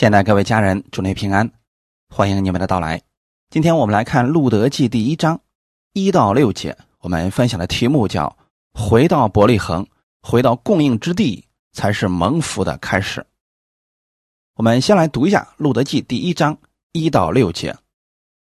[0.00, 1.52] 亲爱的各位家人，祝您平安，
[2.08, 3.02] 欢迎你们的到来。
[3.50, 5.38] 今天我们来看《路德记》第一章
[5.92, 8.34] 一到六节，我们分享的题目叫
[8.72, 9.86] “回到伯利恒，
[10.22, 11.44] 回到供应之地，
[11.74, 13.26] 才是蒙福的开始”。
[14.56, 16.56] 我们先来读一下《路德记》第一章
[16.92, 17.76] 一到六节。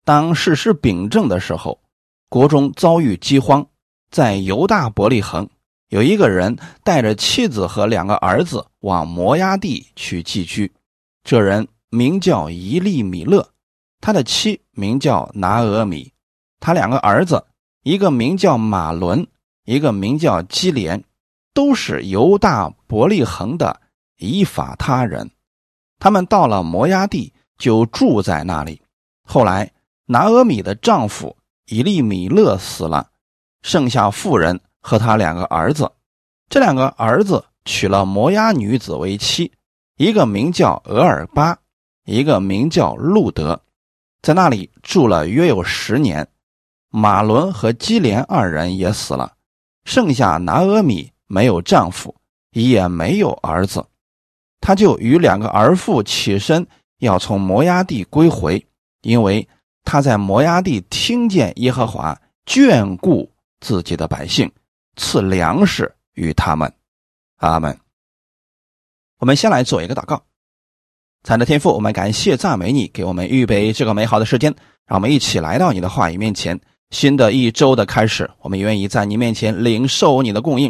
[0.03, 1.79] 当世事秉正的时候，
[2.27, 3.63] 国中遭遇饥荒，
[4.09, 5.47] 在犹大伯利恒，
[5.89, 10.73] 有一个人带着妻子和两个儿子往摩崖地去寄居。
[11.25, 13.49] 这人名叫伊利米勒，
[13.99, 16.13] 他的妻名叫拿俄米，
[16.59, 17.43] 他两个儿子，
[17.81, 19.25] 一个名叫马伦，
[19.63, 21.03] 一个名叫基连，
[21.51, 23.81] 都是犹大伯利恒的
[24.19, 25.31] 以法他人。
[25.97, 28.79] 他们到了摩崖地，就住在那里。
[29.23, 29.71] 后来
[30.05, 31.35] 拿俄米的丈夫
[31.65, 33.09] 伊利米勒死了，
[33.63, 35.91] 剩下妇人和他两个儿子。
[36.49, 39.51] 这两个儿子娶了摩崖女子为妻。
[39.97, 41.57] 一个名叫俄尔巴，
[42.03, 43.61] 一个名叫路德，
[44.21, 46.27] 在那里住了约有十年。
[46.89, 49.33] 马伦和基连二人也死了，
[49.85, 52.13] 剩下拿俄米没有丈夫，
[52.51, 53.85] 也没有儿子，
[54.59, 56.67] 他就与两个儿妇起身
[56.99, 58.65] 要从摩崖地归回，
[59.01, 59.47] 因为
[59.85, 63.29] 他在摩崖地听见耶和华眷顾
[63.61, 64.51] 自己的百姓，
[64.97, 66.69] 赐粮食与他们。
[67.37, 67.84] 阿门。
[69.25, 70.21] 我们先来做一个祷告，
[71.23, 74.53] 亲爱的天父，我们感谢赞美你，给我们预备这个美好的时间，
[74.85, 76.61] 让我们一起来到你的话语面前。
[76.91, 80.67] 新的一周的开始，我们愿意在你面前领受你的供应，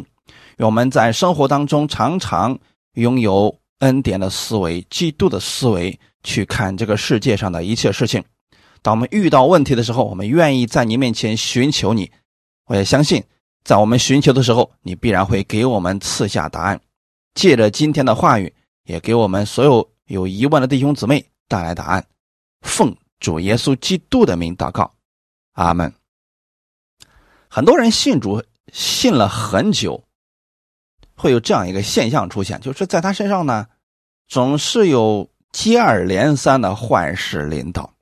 [0.56, 2.58] 愿我们在生活当中常常
[2.94, 8.24] 拥有恩典的思维、基督的思维去看这个世界上的一切事情。
[8.82, 12.10] 当我们遇到问题的时候，我们愿意在你面前寻求你。
[12.68, 13.22] 我也相信，
[13.66, 16.80] 在我们寻求的时候，你必然会给我们赐下答案。
[17.36, 18.52] 借着今天的话语，
[18.86, 22.08] 也给我们所有有疑问的弟兄姊妹带来答案。
[22.62, 24.92] 奉主耶稣基督的名祷告，
[25.52, 25.94] 阿门。
[27.48, 28.44] 很多人信主
[28.74, 30.04] 信了很久，
[31.16, 33.68] 会有这样一个现象出现，就是在他身上呢，
[34.28, 37.94] 总是有接二连三的坏事临到，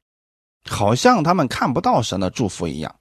[0.70, 2.96] 好像他们看不到神的祝福一样。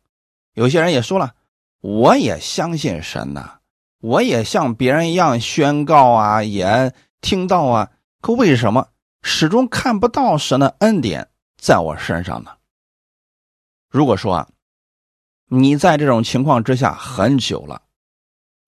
[0.55, 1.35] 有些人也说了，
[1.81, 3.61] 我也相信神呐。
[4.03, 8.89] 我也像别人一样宣告啊，也听到啊，可为什么
[9.23, 12.51] 始终看不到神的恩典在我身上呢？
[13.89, 14.49] 如果说啊，
[15.47, 17.83] 你在这种情况之下很久了，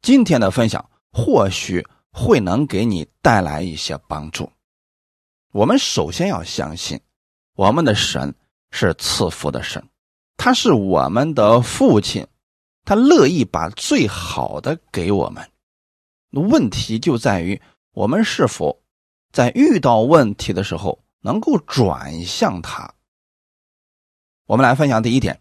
[0.02, 4.48] 今天的分享或许会能给你带来一些帮助。
[5.50, 7.00] 我们首先要相信，
[7.56, 8.32] 我们的神
[8.70, 9.84] 是赐福的神，
[10.36, 12.24] 他是我们的父亲。
[12.84, 15.50] 他乐意把最好的给我们，
[16.30, 17.60] 问题就在于
[17.92, 18.82] 我们是否
[19.32, 22.94] 在遇到问题的时候能够转向他。
[24.46, 25.40] 我们来分享第一点：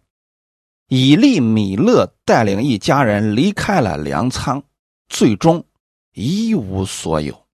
[0.87, 4.63] 以利米勒带领一家人离开了粮仓，
[5.09, 5.65] 最终
[6.13, 7.45] 一无所有。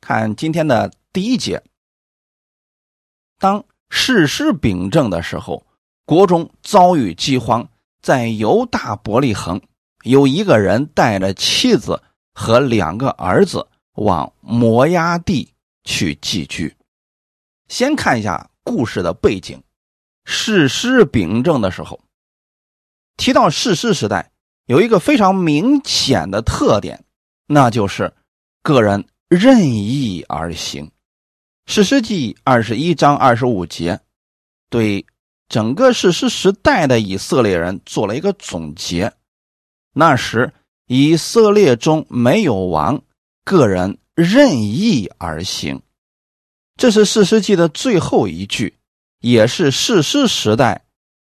[0.00, 1.64] 看今天的第一节，
[3.38, 5.66] 当事实秉正的时候，
[6.04, 7.66] 国中遭遇饥荒。
[8.04, 9.62] 在犹大伯利恒，
[10.02, 12.02] 有一个人带着妻子
[12.34, 15.54] 和两个儿子往摩崖地
[15.84, 16.76] 去寄居。
[17.66, 19.62] 先看一下故事的背景。
[20.26, 21.98] 史诗秉政的时候，
[23.16, 24.30] 提到史诗时代，
[24.66, 27.06] 有一个非常明显的特点，
[27.46, 28.12] 那就是
[28.62, 30.90] 个人任意而行。
[31.64, 33.98] 史诗记二十一章二十五节，
[34.68, 35.06] 对。
[35.48, 39.12] 整个史诗时代的以色列人做了一个总结。
[39.92, 40.52] 那时
[40.86, 43.02] 以色列中没有王，
[43.44, 45.82] 个人任意而行。
[46.76, 48.74] 这是史诗记的最后一句，
[49.20, 50.84] 也是史诗时代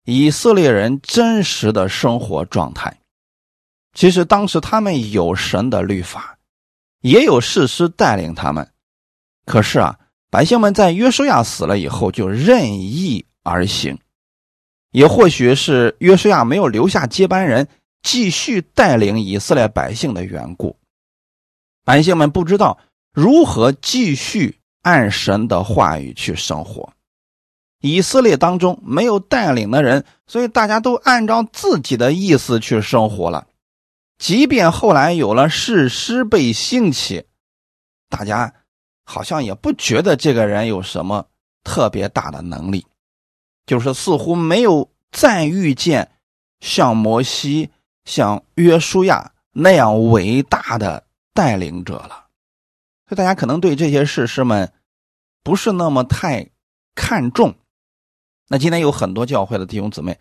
[0.05, 2.97] 以色列人真实的生活状态。
[3.93, 6.37] 其实当时他们有神的律法，
[7.01, 8.71] 也有事师带领他们。
[9.45, 13.99] 可是啊，百姓们在约书亚死了以后就任意而行。
[14.93, 17.67] 也或许是约书亚没有留下接班人
[18.03, 20.77] 继续带领以色列百姓的缘故，
[21.83, 22.77] 百姓们不知道
[23.11, 26.93] 如何继续按神的话语去生活。
[27.81, 33.47] 以色列当中没有带领的人，所以大家都按照自己的意思去生活了。
[34.19, 37.25] 即便后来有了士师被兴起，
[38.09, 38.53] 大家
[39.03, 41.25] 好像也不觉得这个人有什么
[41.63, 42.85] 特别大的能力。
[43.65, 46.11] 就是似乎没有再遇见
[46.59, 47.69] 像摩西、
[48.05, 52.27] 像约书亚那样伟大的带领者了，
[53.07, 54.71] 所以大家可能对这些事师们
[55.43, 56.49] 不是那么太
[56.95, 57.55] 看重。
[58.49, 60.19] 那今天有很多教会的弟兄姊妹，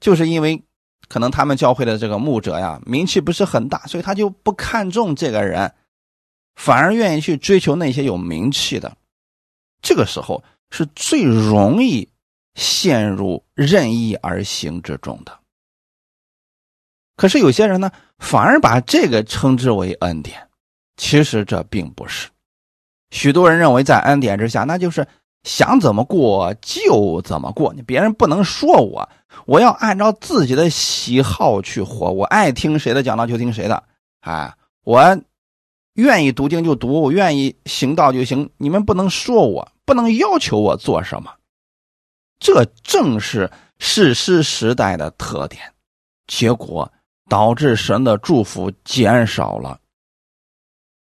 [0.00, 0.64] 就是因为
[1.08, 5.74] 可能他们教会的这个牧者呀名气不是很大，所以他就不看重这个人，
[6.56, 8.96] 反而愿意去追求那些有名气的。
[9.80, 12.08] 这个时候是最容易
[12.58, 15.38] 陷入任意而行之中的。
[17.16, 20.48] 可是有些人呢，反而把这个称之为恩典，
[20.96, 22.28] 其实这并不是。
[23.10, 25.06] 许多人认为在恩典之下，那就是
[25.44, 29.08] 想怎么过就怎么过，你别人不能说我，
[29.46, 33.84] 我要按照自己的喜好去活，我爱听谁的讲道就听谁的，
[34.20, 34.52] 哎，
[34.82, 35.20] 我
[35.94, 41.32] 愿意读经就读，我愿意行道就行，你们不能说我，不能要求我做什么。
[42.38, 45.72] 这正是史诗时代的特点，
[46.26, 46.92] 结果
[47.28, 49.80] 导致神的祝福减少了，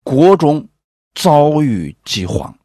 [0.03, 0.69] 国中。
[1.15, 2.57] 遭遇饥荒。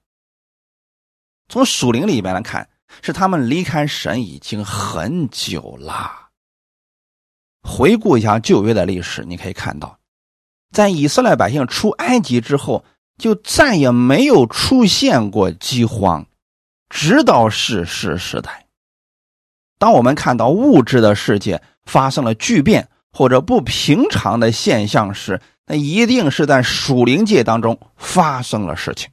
[1.50, 2.70] 从属灵里边来看，
[3.02, 6.30] 是他们离开神已经很久了。
[7.64, 9.98] 回顾一下旧约的历史，你可以看到，
[10.70, 12.86] 在以色列百姓出埃及之后，
[13.18, 16.24] 就再也没有出现过饥荒，
[16.94, 18.68] 直到世世时代。
[19.80, 29.10] 当我们看到物质的世界发生了巨变或者不平常的现象时，那一定是在属灵界当中发生了事情。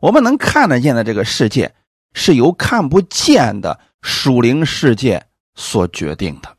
[0.00, 1.74] 我们能看得见的这个世界，
[2.14, 6.56] 是由看不见的属灵世界所决定的。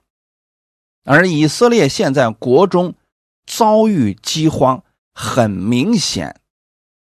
[1.05, 2.93] 而以色列现在国中
[3.47, 6.39] 遭遇饥荒，很明显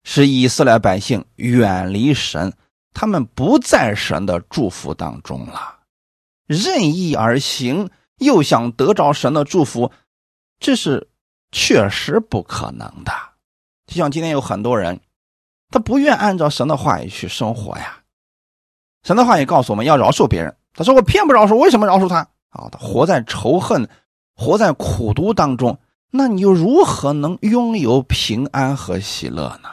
[0.03, 2.55] 是以色列百姓远离神，
[2.95, 5.81] 他们不在神的祝福当中了，
[6.47, 9.93] 任意而行，又想得着神的祝福，
[10.59, 11.09] 这是。
[11.51, 13.13] 确实不可能的，
[13.87, 15.01] 就像今天有很多人，
[15.71, 18.03] 他不愿按照神的话语去生活呀。
[19.03, 22.17] 神的话语告诉我们要饶恕别人，他说我偏不饶恕，为什么饶恕他？
[22.51, 23.89] 啊，他活在仇恨、
[24.35, 25.81] 活在苦毒当中，
[26.11, 29.71] 那你又如何能拥有平安和喜乐呢？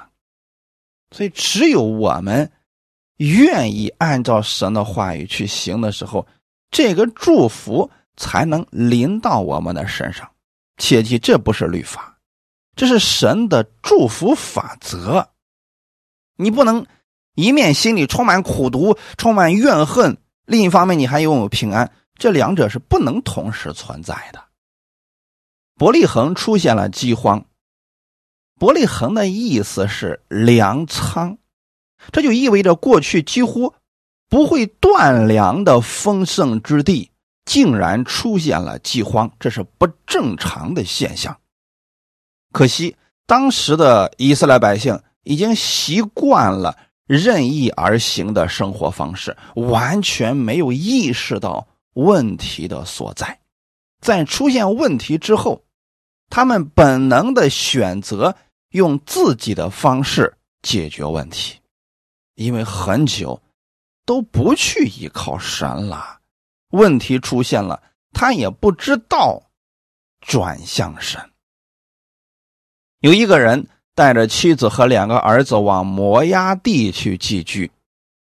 [1.11, 2.53] 所以，只有我们
[3.17, 6.27] 愿意按照神的话语去行的时候，
[6.69, 10.29] 这个祝福才能临到我们的身上。
[10.77, 12.17] 切记，这不是律法，
[12.75, 15.29] 这是神的祝福法则。
[16.35, 16.85] 你不能
[17.35, 24.44] 一面心里充满苦毒、充满怨恨，另一方面你还拥有平安，这两者是不能同时存在的。
[25.75, 27.45] 伯利恒出现了饥荒，
[28.59, 31.38] 伯利恒的意思是粮仓，
[32.12, 33.74] 这就意味着过去几乎
[34.30, 37.12] 不会断粮的丰盛之地。
[37.46, 41.38] 竟然出现了饥荒，这是不正常的现象。
[42.52, 42.96] 可惜
[43.28, 46.75] 当时的以色列百姓已经习惯了
[47.06, 53.40] 任意而行的生活方式，完全没有意识到问题的所在。
[54.02, 55.62] 在出现问题之后，
[56.31, 58.36] 他们本能的选择
[58.72, 61.60] 用自己的方式解决问题，
[62.35, 63.41] 因为很久
[64.05, 66.19] 都不去依靠神了。
[66.69, 67.81] 问题出现了，
[68.13, 69.41] 他也不知道
[70.21, 71.21] 转向神。
[72.99, 77.71] 有一个人带着妻子和两个儿子往摩崖地去寄居，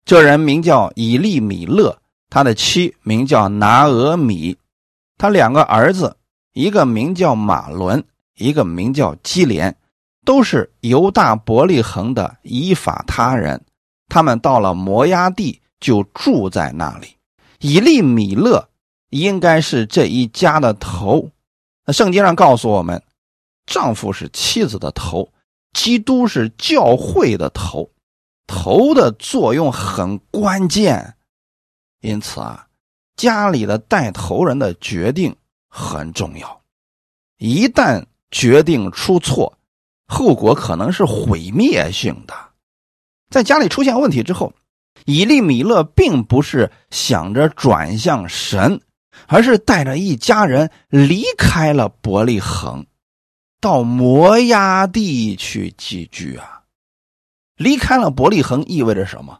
[0.04, 1.98] 这人名叫以利米勒，
[2.30, 4.56] 他的妻名叫拿俄米，
[5.16, 6.16] 他两个儿子，
[6.52, 8.02] 一个名叫马伦，
[8.36, 9.76] 一个名叫基连，
[10.24, 13.62] 都是犹大伯利恒的以法他人。
[14.08, 17.16] 他们到了摩崖地，就住在那里。
[17.60, 18.68] 以利米勒
[19.10, 21.30] 应该是这一家的头。
[21.84, 23.02] 那圣经上告诉我们，
[23.66, 25.32] 丈夫是妻子的头，
[25.72, 27.90] 基督是教会的头，
[28.46, 31.14] 头的作用很关键。
[32.00, 32.68] 因此啊，
[33.16, 35.34] 家里的带头人的决定
[35.68, 36.60] 很重要。
[37.38, 39.58] 一旦决定出错，
[40.06, 42.34] 后果可能是毁灭性的。
[43.30, 44.52] 在家里出现问题之后。
[45.04, 48.82] 以利米勒并不是想着转向神，
[49.28, 52.84] 而是带着一家人离开了伯利恒，
[53.60, 56.62] 到摩崖地去寄居啊。
[57.56, 59.38] 离开了伯利恒意味着什么？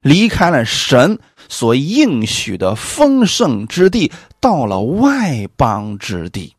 [0.00, 6.56] 离开了神所应许的丰盛之地，到了外邦之地。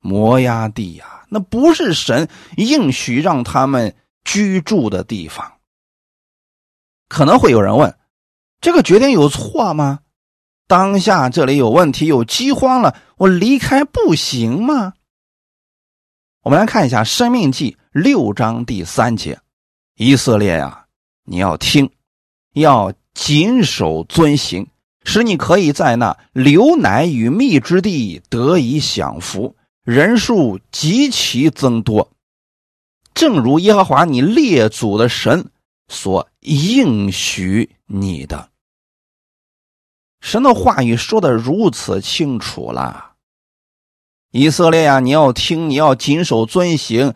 [0.00, 5.52] 摩崖地呀，那不是神应许让他们居住的地方。
[7.08, 7.96] 可能会有人问：
[8.60, 10.00] 这个决定有错吗？
[10.66, 14.94] 当下这里有问题，有饥荒了，我离开不行吗？
[16.42, 19.38] 我们来看一下《生命记》六章第三节：
[19.96, 20.86] 以色列呀，
[21.24, 21.90] 你要听，
[22.54, 24.66] 要谨守遵行，
[25.04, 29.54] 使你可以在那流奶与蜜之地得以享福，
[29.84, 32.10] 人数极其增多。
[33.24, 35.46] 正如耶和华你列祖的神
[35.88, 38.50] 所应许你的，
[40.20, 43.12] 神的话语说的如此清楚了。
[44.30, 47.14] 以色列呀，你要听，你要谨守遵行，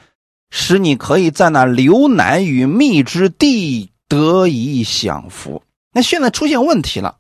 [0.49, 5.62] 使你可以在那流奶与蜜之地得以享福。
[5.93, 7.19] 那现在出现问题了，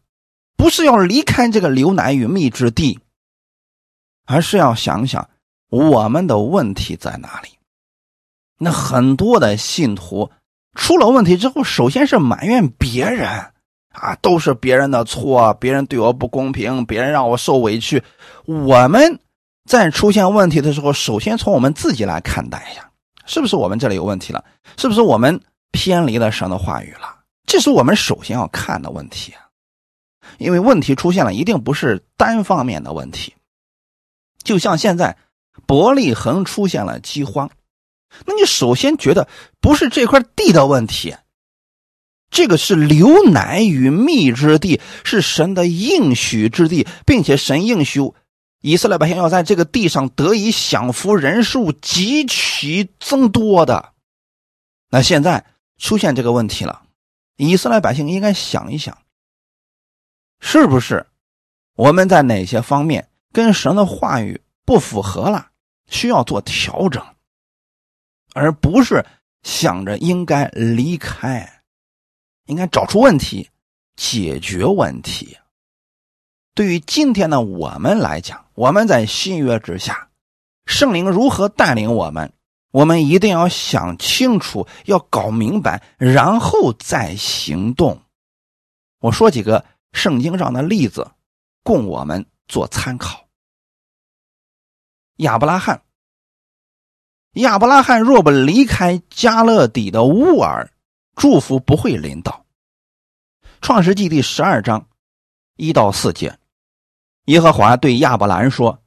[0.56, 3.00] 不是要离开这个流奶与蜜之地，
[4.24, 5.28] 而是要想想
[5.68, 7.50] 我们的问题在哪里。
[8.58, 10.30] 那很多的信徒
[10.74, 13.28] 出了问题之后，首先是埋怨别人
[13.92, 18.02] 啊，都是别人的错，别人对我不公平，别人让我受委屈。
[18.46, 19.18] 我们
[19.68, 22.90] 在出现问题的时候，首先从我们自己来看待一下，
[23.26, 24.44] 是不是我们这里有问题了？
[24.76, 25.40] 是不是我们
[25.72, 27.16] 偏离了神的话语了？
[27.46, 29.32] 这是我们首先要看的问题。
[30.38, 33.34] 因为问题出现了，一定不是单方面的问题。
[34.44, 35.16] 就像现在
[35.66, 37.50] 伯利恒出现了饥荒。
[38.26, 39.28] 那你首先觉得
[39.60, 41.16] 不是这块地的问题，
[42.30, 48.00] 这个是流奶与蜜之地，是神的应许之地，并且神应许
[48.60, 53.92] 以色列百姓要在这个地上得以享福，人数极其增多的。
[54.90, 55.46] 那现在
[55.78, 56.82] 出现这个问题了，
[57.36, 58.98] 以色列百姓应该想一想，
[60.40, 61.06] 是不是
[61.76, 65.50] 我们在哪些方面跟神的话语不符合了，
[65.88, 67.04] 需要做调整。
[68.38, 69.04] 而不是
[69.42, 71.62] 想着应该离开，
[72.44, 73.50] 应该找出问题，
[73.96, 75.36] 解决问题。
[76.54, 80.08] 对于今天的我们来讲，我们在新约之下，
[80.66, 82.32] 圣灵如何带领我们，
[82.70, 88.00] 我们一定要想清楚，要搞明白，然后再行动。
[89.00, 91.10] 我说几个圣经上的例子，
[91.64, 93.26] 供我们做参考。
[95.16, 95.82] 亚伯拉罕。
[97.34, 100.72] 亚伯拉罕若不离开加勒底的乌尔，
[101.14, 102.46] 祝福不会临到。
[103.60, 104.86] 创世纪第十二章
[105.56, 106.36] 一到四节，
[107.26, 108.80] 耶和华对亚伯兰说：“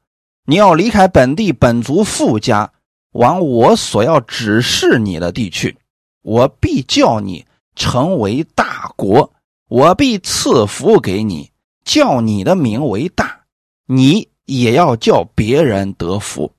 [0.45, 2.73] 你要离开本地本族父家，
[3.11, 5.77] 往我所要指示你的地去。
[6.23, 7.45] 我必叫你
[7.75, 9.31] 成为大国，
[9.69, 11.51] 我必赐福给你，
[11.85, 13.41] 叫你的名为大，
[13.85, 16.51] 你也要叫别人得福。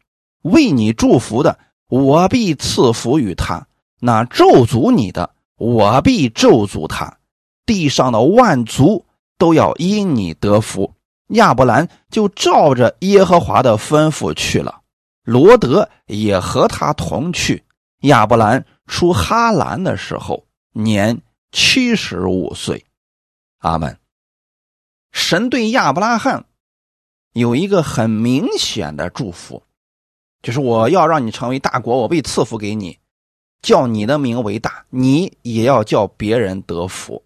[0.42, 1.58] 为你祝福的。”
[1.92, 3.66] 我必赐福于他，
[4.00, 7.18] 那咒诅你的，我必咒诅他。
[7.66, 9.04] 地上的万族
[9.37, 10.94] 都要因你得福。
[11.26, 14.80] 亚伯兰就照着耶和华的吩咐去了，
[15.22, 17.62] 罗德也和他同去。
[18.04, 21.20] 亚伯兰出哈兰的时候，年
[21.50, 22.87] 七十五岁。
[23.58, 23.99] 阿门。
[25.12, 26.46] 神对亚伯拉罕
[27.34, 29.62] 有一个很明显的祝福。
[30.42, 32.99] 就是我要让你成为大国，我被赐福给你，
[33.62, 37.25] 叫你的名为大，你也要叫别人得福。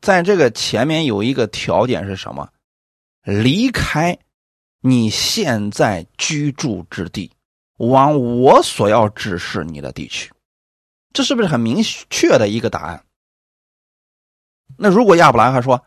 [0.00, 2.48] 在这个前面有一个条件是什么？
[3.22, 4.18] 离开
[4.80, 7.32] 你现在居住之地，
[7.76, 10.32] 往我所要指示你的地区。
[11.12, 13.04] 这是不是很明确的一个答案？
[14.78, 15.84] 那如果亚伯兰还说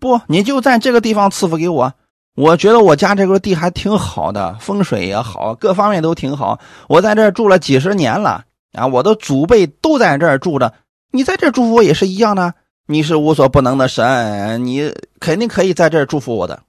[0.00, 1.94] 不，你就在这个地方赐福给我。
[2.34, 6.58] 我觉得我家这个地还挺好的，风水也好，各方面都挺好。
[6.88, 10.74] 我在这住了几十年了啊，我的祖辈都在这儿住着。
[11.12, 12.54] 你在这祝福我也是一样的。
[12.86, 16.64] 你是无所不能的神，你肯定可以在这祝福我的。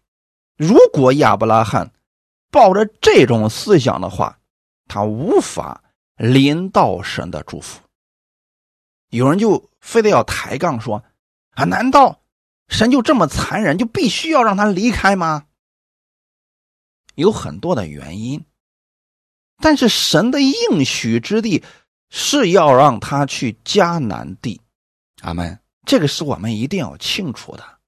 [0.55, 1.91] 如果亚伯拉罕
[2.51, 4.37] 抱着这种思想的话，
[4.87, 5.81] 他无法
[6.15, 7.81] 临到神的祝福。
[9.09, 11.03] 有人就非得要抬杠说
[11.55, 12.19] ：“啊，难道
[12.69, 15.43] 神就这么残忍，就必须要让他离开吗？”
[17.15, 18.45] 有很多的原因，
[19.57, 21.63] 但是神的应许之地
[22.09, 24.61] 是要让他去迦南地，
[25.21, 25.59] 阿门。
[25.85, 27.79] 这个是我们一定要清楚的。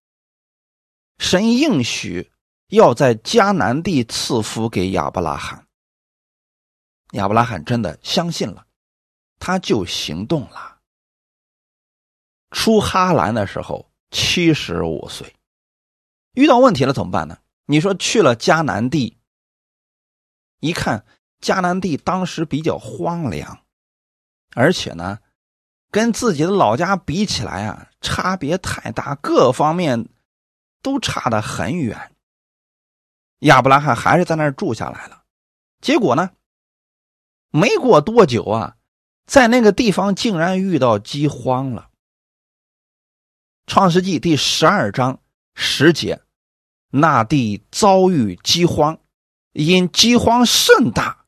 [1.18, 2.32] 神应许
[2.68, 5.68] 要在迦南地赐福给亚伯拉罕，
[7.14, 8.66] 亚伯拉罕真的相信了，
[9.40, 10.78] 他就行动了。
[12.52, 15.36] 出哈兰的时候七十五岁，
[16.34, 17.40] 遇到问题了怎么办呢？
[17.66, 19.17] 你说去了迦南地。
[20.60, 21.06] 一看
[21.42, 23.60] 迦南地当时比较荒凉，
[24.56, 25.20] 而且呢，
[25.92, 30.08] 跟自己的老家比起来啊，差别太大，各方面
[30.82, 32.16] 都差得很远。
[33.40, 35.24] 亚伯拉罕还是在那儿住下来了。
[35.80, 36.32] 结果呢，
[37.52, 38.78] 没过多久啊，
[39.28, 41.92] 在那个地方竟然遇到饥荒了。
[43.68, 45.20] 创世纪第十二章
[45.54, 46.22] 十节，
[46.90, 49.00] 那地遭遇饥荒，
[49.58, 51.26] 因饥荒甚大，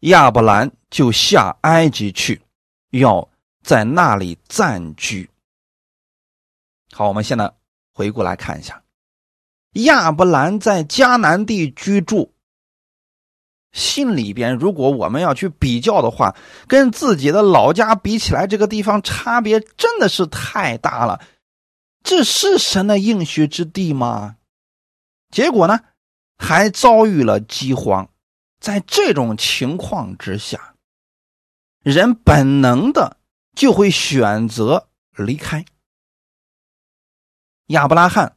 [0.00, 2.40] 亚伯兰就下埃及去，
[2.90, 3.28] 要
[3.64, 5.28] 在那里暂居。
[6.92, 7.52] 好，我们现在
[7.92, 8.84] 回顾来看一下，
[9.72, 12.32] 亚伯兰在迦南地居住。
[13.72, 16.36] 心里边，如果我们要去比较的话，
[16.68, 21.20] 跟自己的老家比起来，这个地方差别真的是太大了。
[22.04, 24.36] 这是神的应许之地吗？
[25.30, 25.80] 结果呢，
[26.38, 28.08] 还遭遇了饥荒。
[28.58, 30.74] 在这种情况之下，
[31.82, 33.18] 人本能的
[33.54, 35.64] 就会选择离开。
[37.66, 38.34] 亚伯拉罕。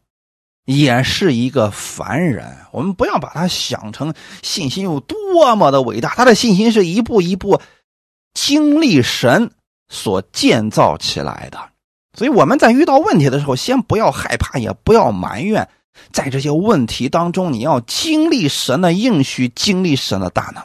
[0.65, 6.13] 也是一个凡人，我们不要把他想成信心有多么的伟大。
[6.13, 7.59] 他的信心是一步一步
[8.35, 9.51] 经历神
[9.89, 11.71] 所建造起来的。
[12.13, 15.67] 所以我们在遇到问题的时候，先不要害怕，也不要埋怨。
[16.11, 20.63] 在这些问题当中，你要经历神的应许，经历神的大能，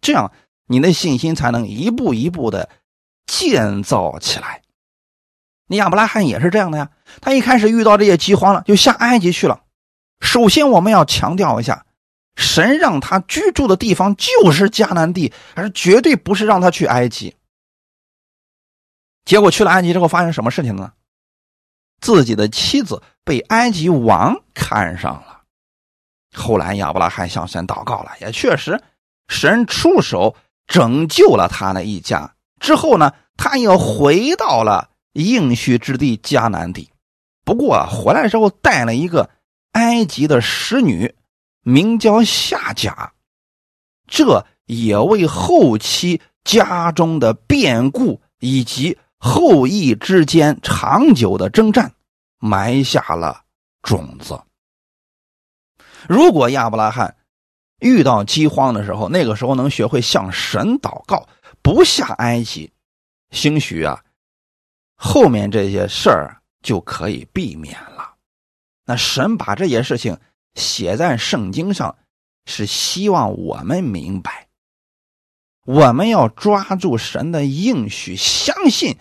[0.00, 0.32] 这样
[0.66, 2.68] 你的信心才能一步一步的
[3.26, 4.62] 建造起来。
[5.68, 6.90] 你亚伯拉罕也是这样的呀，
[7.20, 9.62] 他一开始遇到这些饥荒了，就下埃及去了。
[10.20, 11.84] 首先，我们要强调一下，
[12.36, 17.34] 神让他居住的地方就是迦南地，而绝对不是让他去埃及。
[19.24, 20.92] 结果去了埃及之后，发生什么事情呢？
[22.00, 25.42] 自己的妻子被埃及王看上了。
[26.32, 28.80] 后来亚伯拉罕向神祷告了，也确实，
[29.28, 30.34] 神出手
[30.66, 32.34] 拯救了他那一家。
[32.58, 34.88] 之后呢，他又回到了。
[35.18, 36.90] 应许之地迦南地，
[37.42, 39.30] 不过回来之后带了一个
[39.72, 41.14] 埃及的使女，
[41.62, 43.14] 名叫夏甲，
[44.06, 51.94] 这也为后期家中的变故以及后裔之间长久的征战
[52.38, 53.44] 埋下了
[53.82, 54.40] 种子。
[56.08, 57.16] 如果亚伯拉罕
[57.80, 61.28] 遇到饥荒的时候，那个时候能学会向神祷告，
[61.62, 62.72] 不下埃及，
[63.30, 64.02] 兴许啊。
[64.94, 68.14] 后面这些事儿就可以避免了。
[68.84, 70.18] 那神把这些事情
[70.54, 71.96] 写在圣经上，
[72.46, 74.48] 是希望我们明白，
[75.64, 78.96] 我们要抓住神的应许，相信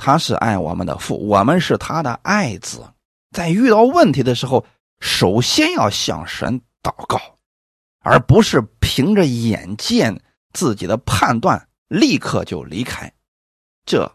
[0.00, 2.82] 他是爱我们的父，我们是他的爱子。
[3.32, 4.64] 在遇到问题的时候，
[5.00, 7.20] 首先要向神祷告，
[8.00, 10.20] 而不是凭着眼见
[10.52, 13.12] 自己的判断立刻就离开。
[13.84, 14.10] 这。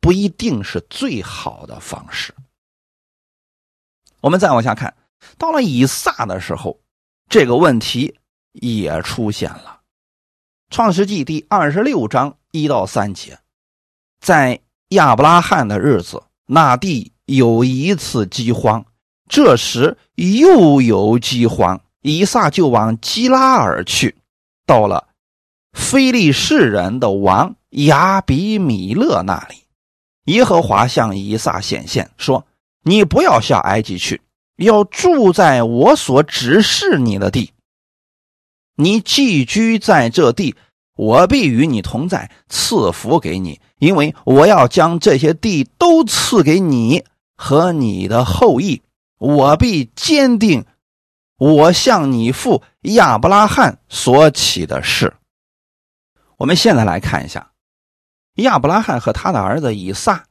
[0.00, 2.34] 不一定是最好的方式。
[4.20, 4.94] 我们再往下看，
[5.38, 6.78] 到了以撒的时候，
[7.30, 8.14] 这个问题
[8.52, 9.80] 也出现了。
[10.68, 13.38] 创世纪第二十六章一到三节，
[14.20, 18.84] 在亚伯拉罕的日子，那地有一次饥荒，
[19.28, 24.14] 这时又有饥荒，以撒就往基拉尔去，
[24.66, 25.08] 到了
[25.72, 29.56] 非利士人的王亚比米勒那里。
[30.32, 32.46] 耶和华向以撒显现，说
[32.84, 34.22] ：“你不要下埃及去，
[34.56, 37.52] 要住在我所指示你的地。
[38.76, 40.56] 你寄居在这地，
[40.96, 47.04] 我必与你同在，赐福给你，因为我要将这些地都赐给你
[47.36, 48.82] 和你的后裔。
[49.18, 50.64] 我必坚定
[51.38, 55.14] 我向你父亚伯拉罕所起的事。”
[56.36, 57.52] 我们现在来看一下。
[58.36, 60.24] 亚伯拉罕和他的儿子以撒，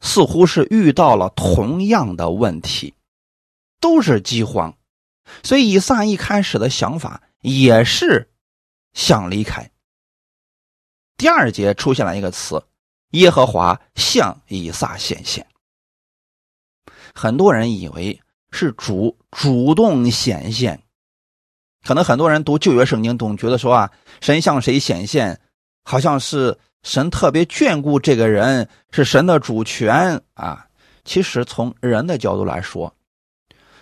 [0.00, 2.94] 似乎是遇到了同样的问题，
[3.80, 4.76] 都是饥荒，
[5.42, 8.28] 所以以撒一开始的想法也是
[8.92, 9.70] 想离开。
[11.20, 12.64] 第二节出现了一个词：
[13.10, 15.46] 耶和华向以撒显现。
[17.14, 18.18] 很多人以为
[18.52, 20.82] 是主主动显现，
[21.86, 23.90] 可能很多人读旧约圣经总觉得说啊，
[24.22, 25.38] 神向谁显现，
[25.84, 26.58] 好像是。
[26.82, 30.66] 神特别眷顾这个人，是神的主权啊。
[31.04, 32.96] 其实从人的角度来说，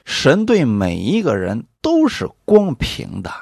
[0.04, 3.32] 神对每一个人都是公平的，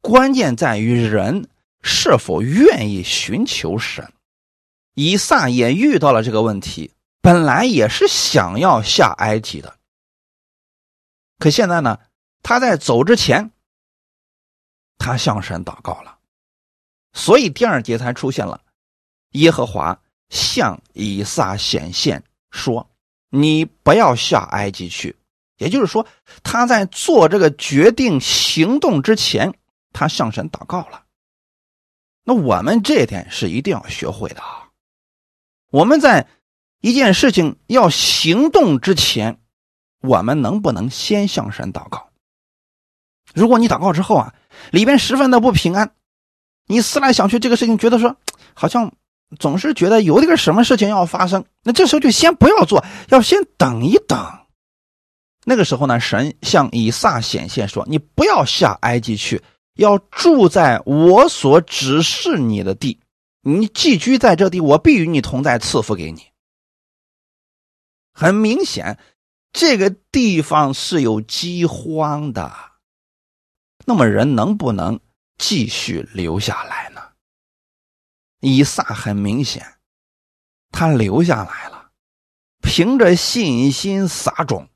[0.00, 1.48] 关键在于人
[1.82, 4.12] 是否愿意寻求神。
[4.94, 9.78] 以撒也遇到了这个问题，本来也是想要下埃及的，
[11.38, 11.98] 可现在呢，
[12.42, 13.50] 他在走之前，
[14.98, 16.18] 他向神祷告了。
[17.14, 18.60] 所以第二节才出现了，
[19.32, 22.90] 耶和华向以撒显现说
[23.30, 25.16] ：“你不要下埃及去。”
[25.58, 26.06] 也就是说，
[26.42, 29.54] 他在做这个决定行动之前，
[29.92, 31.04] 他向神祷告了。
[32.24, 34.68] 那我们这点是一定要学会的啊！
[35.70, 36.28] 我们在
[36.80, 39.40] 一件事情要行动之前，
[40.00, 42.10] 我们能不能先向神祷告？
[43.34, 44.34] 如果你祷告之后啊，
[44.70, 45.94] 里边十分的不平安，
[46.66, 48.16] 你思来想去，这个事情觉得说
[48.54, 48.92] 好像
[49.38, 54.18] 总是觉得有这个什么事情要发生，那这时候就先不要做，要先等一等。
[55.44, 59.42] 那个时候呢，神向以撒显现说：“你不要下埃及去，
[59.74, 63.00] 要住在我所指示你的地。
[63.42, 66.30] 你寄居在这地，我必与你同在，赐福给你。”
[68.14, 68.98] 很明显，
[69.52, 72.54] 这个地方是有饥荒的。
[73.84, 75.00] 那么人能不能
[75.38, 77.00] 继续留下来呢？
[78.40, 79.78] 以撒很明显，
[80.70, 81.90] 他留下来了，
[82.60, 84.68] 凭着信心撒种。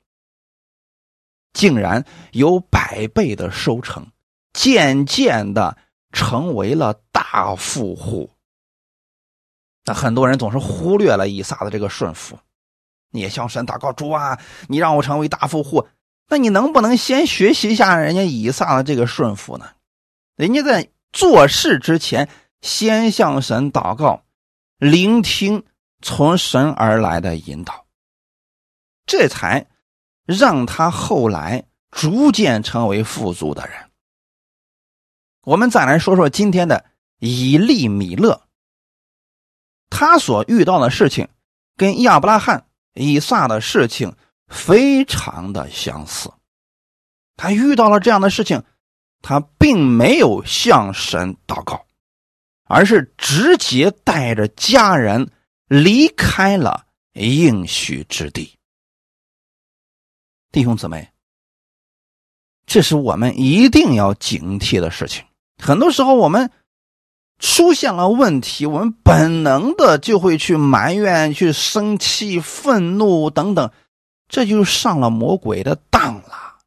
[1.53, 4.11] 竟然有百倍的收成，
[4.57, 5.77] 渐渐的
[6.11, 8.31] 成为了大富户。
[9.85, 12.39] 那很多人总是忽略了以撒的这个顺服，
[13.11, 15.87] 你也向神祷告主啊，你让我成为大富户，
[16.27, 19.69] 那你能不能先学习一下人家以撒的这个顺服呢？
[20.35, 22.27] 人家在做事之前，
[22.61, 24.23] 先向神祷告，
[24.79, 25.63] 聆听
[26.01, 27.85] 从神而来的引导，
[29.05, 29.67] 这才。
[30.25, 33.86] 让他后来逐渐成为富足的人。
[35.47, 36.83] 我们再来说说今天的
[37.19, 38.49] 以利米勒，
[39.89, 41.29] 他所遇到的事情
[41.77, 44.13] 跟亚伯拉罕、以撒的事情
[44.49, 46.29] 非常的相似。
[47.37, 48.61] 他遇到了这样的事情，
[49.21, 51.87] 他并没有向神祷告，
[52.65, 55.31] 而是直接带着家人
[55.69, 58.53] 离开了应许之地。
[60.51, 61.09] 弟兄姊妹，
[62.65, 65.23] 这是我们一定要警惕的事情。
[65.57, 66.51] 很多时候，我们
[67.39, 73.71] 出现了问题，我们本能的就会去埋怨、去生气、愤怒等等，
[74.27, 76.59] 这就上了魔鬼的当了。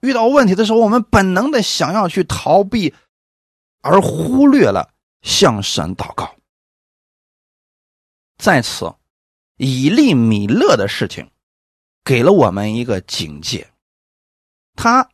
[0.00, 2.94] 遇到问题的时候，我们本能的想要去逃避，
[3.80, 4.90] 而忽略了
[5.22, 6.34] 向神祷告。
[8.38, 8.94] 在此，
[9.56, 11.28] 以利米勒的事情。
[12.04, 13.70] 给了我们一个警戒，
[14.74, 15.08] 他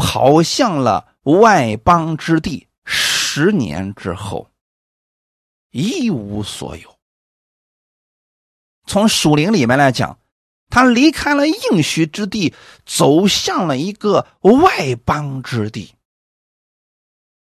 [0.00, 4.50] 跑向了外邦之地，十年之后
[5.70, 6.96] 一无所有。
[8.86, 10.18] 从属灵里面来讲，
[10.70, 12.54] 他离开了应许之地，
[12.86, 15.94] 走向了一个外邦之地，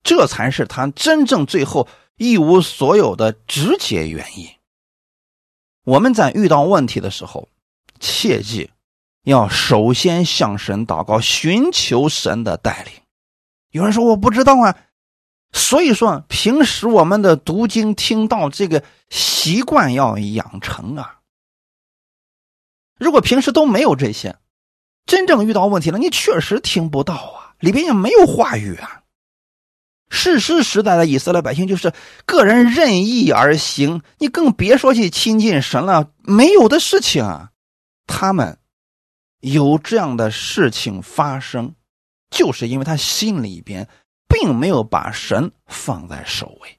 [0.05, 4.47] 这才是他真正最后一无所有的直接原因。
[5.85, 7.49] 我们在遇到问题的时候，
[7.99, 8.71] 切记。
[9.25, 12.93] 要首先向神祷告，寻求神的带领。
[13.71, 14.77] 有人说我不知道啊，
[15.53, 21.21] 所以说平时我们的读经听到这个习惯要养成啊。
[22.99, 24.37] 如果平时都没有这些，
[25.07, 29.03] 真正遇到问题了，你确实听不到啊，里边也没有话语啊。
[30.11, 31.93] 史诗时代的以色列百姓就是
[32.27, 37.51] 个人任意而行，你更别说去亲近神了，没有的事情啊，
[38.07, 38.59] 他们。
[39.43, 41.75] 有这样的事情发生，
[42.31, 43.89] 就是因为他心里边
[44.29, 46.79] 并没有把神放在首位。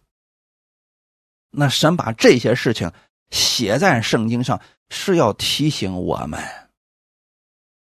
[1.52, 2.92] 那神把这些事情
[3.32, 6.42] 写在圣经上，是要提醒我们：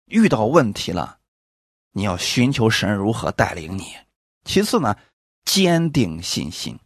[0.06, 1.18] 遇到问题了，
[1.92, 3.84] 你要寻求神如何带领你。
[4.44, 4.96] 其次呢，
[5.44, 6.78] 坚定信心。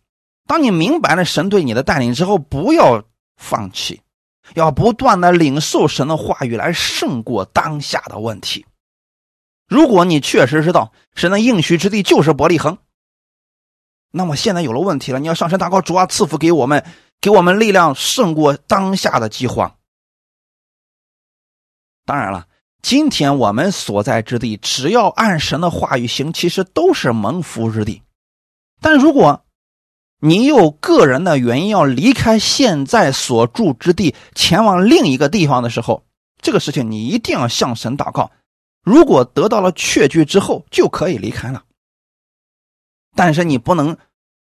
[0.47, 3.05] 当你明白了神对你的带领之后，不要
[3.37, 4.03] 放弃。
[4.55, 8.67] 要不断的领受神的话语来胜过当下的问题。
[9.67, 12.79] 如果你确实知道神的应许之地就是伯利恒，
[14.11, 16.85] 那么现在有了问题了，你要上山祷告，主啊，赐福给我们，
[17.21, 19.77] 给我们力量胜过当下的饥荒。
[22.07, 22.47] 当然了，
[22.81, 28.03] 今天我们所在之地，只要按神的话语行，其实都是蒙福之地。
[28.81, 29.45] 但如果，
[30.21, 36.05] 你有个人的原因要离开现在所住之地，前往另一个地方的时候，
[36.43, 38.33] 这个事情你一定要向神祷告。
[38.83, 41.63] 如果得到了确据之后，就可以离开了。
[43.15, 43.97] 但是你不能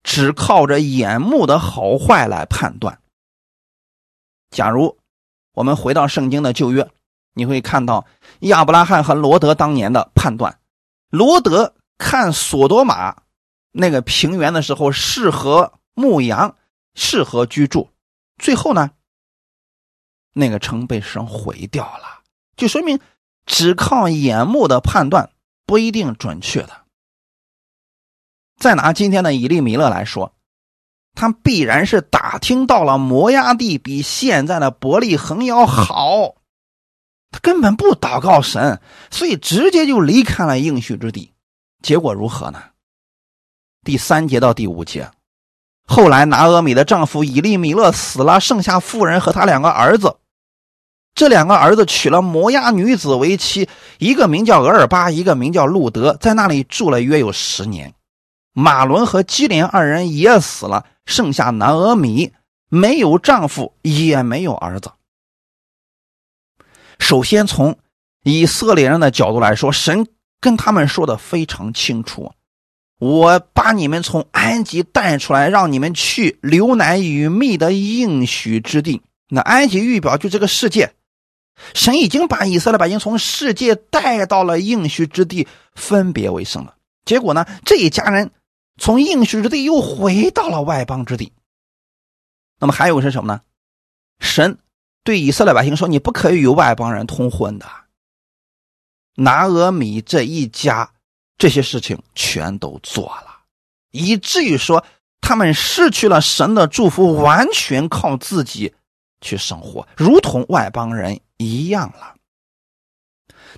[0.02, 2.98] 只靠着眼目的好坏来判断。
[4.50, 4.98] 假如
[5.54, 6.90] 我们回到圣经的旧约，
[7.32, 8.04] 你会看到
[8.40, 10.58] 亚伯拉罕和罗德当年的判断。
[11.08, 13.23] 罗德看索多玛。
[13.76, 16.56] 那个平原的时候适合牧羊，
[16.94, 17.90] 适合居住。
[18.38, 18.92] 最后呢，
[20.32, 22.22] 那个城被神毁掉了，
[22.56, 23.00] 就说明
[23.46, 25.28] 只靠眼目的判断
[25.66, 26.84] 不一定准确的。
[28.56, 30.32] 再拿今天的以利米勒来说，
[31.14, 36.36] 他必然是打听到了摩崖地比现在的伯利恒要好，
[37.32, 41.34] 他根本不祷告神，所以直接就离开了应许之地。
[41.82, 42.62] 结果如何呢？
[43.84, 45.10] 第三节到第五节，
[45.86, 50.16] 后来拿俄米的丈夫以利米勒死了，剩下妇人和他两个儿子。
[51.14, 53.68] 这两个儿子娶了摩押女子为妻，
[53.98, 57.94] 一个名叫俄尔巴，一个名叫路德，在那里住了约有十年。
[58.52, 62.32] 马伦和基连二人也死了，剩下拿俄米
[62.68, 64.90] 没有丈夫，也没有儿子。
[66.98, 67.78] 首先从
[68.22, 70.08] 以色列人的角度来说，神
[70.40, 72.32] 跟他们说的非常清楚：
[73.04, 79.02] 我把你们从埃及带出来，让你们去流奶与蜜的应许之地。
[79.28, 80.94] 那埃及预表就这个世界。
[81.74, 86.76] 神已经把以色列百姓从世界带到了应许之地，分别为圣了。
[87.04, 88.30] 结果呢，这一家人
[88.80, 91.34] 从应许之地又回到了外邦之地。
[92.58, 93.42] 那么还有是什么呢？
[94.18, 94.56] 神
[95.02, 97.66] 对以色列百姓说：“你不可以与外邦人通婚的。”
[99.16, 100.93] 拿俄米这一家
[101.38, 103.40] 这些事情全都做了，
[103.90, 104.84] 以至于说
[105.20, 108.74] 他们失去了神的祝福，完全靠自己
[109.20, 111.20] 去生活，如同外邦人。
[111.36, 112.14] 一样了。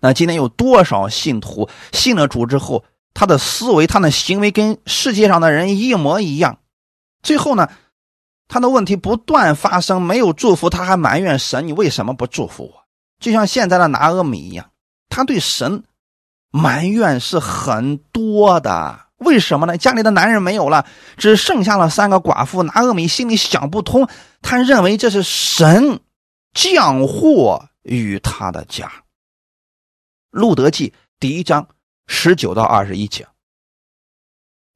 [0.00, 6.58] 那今天有多少信徒信了主之后，他的思维、他的行为跟世界上的人一模一样？
[7.22, 7.68] 最后呢，
[8.48, 12.84] 他的问题不断发生，没有祝福，他还埋怨神：“你为什么不祝福我？”
[13.20, 14.70] 就像现在的拿阿米一样，
[15.10, 15.84] 他对神
[16.50, 19.00] 埋怨是很多的。
[19.16, 19.78] 为什么呢？
[19.78, 22.62] 家里的男人没有了，只剩下了三个寡妇。
[22.62, 24.08] 拿阿米心里想不通，
[24.42, 26.00] 他认为这是神。
[26.58, 28.90] 降祸于他的家。
[30.30, 31.68] 路德记第一章
[32.06, 33.26] 十九到二十一节。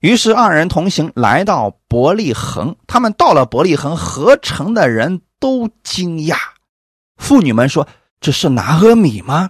[0.00, 2.76] 于是二人同行，来到伯利恒。
[2.86, 6.36] 他们到了伯利恒，合成的人都惊讶。
[7.16, 7.88] 妇女们说
[8.20, 9.48] ：“这是拿阿米吗？”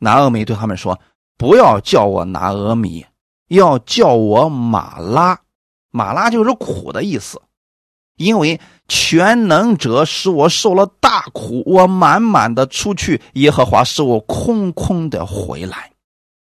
[0.00, 1.00] 拿阿米对他们说
[1.40, 3.06] ：“不要叫我拿阿米，
[3.48, 5.40] 要叫我马拉。
[5.90, 7.40] 马拉就是苦的意思。”
[8.16, 15.92] 因为全能者使我受了大苦，我满满的出去；耶和华使我空空的回来。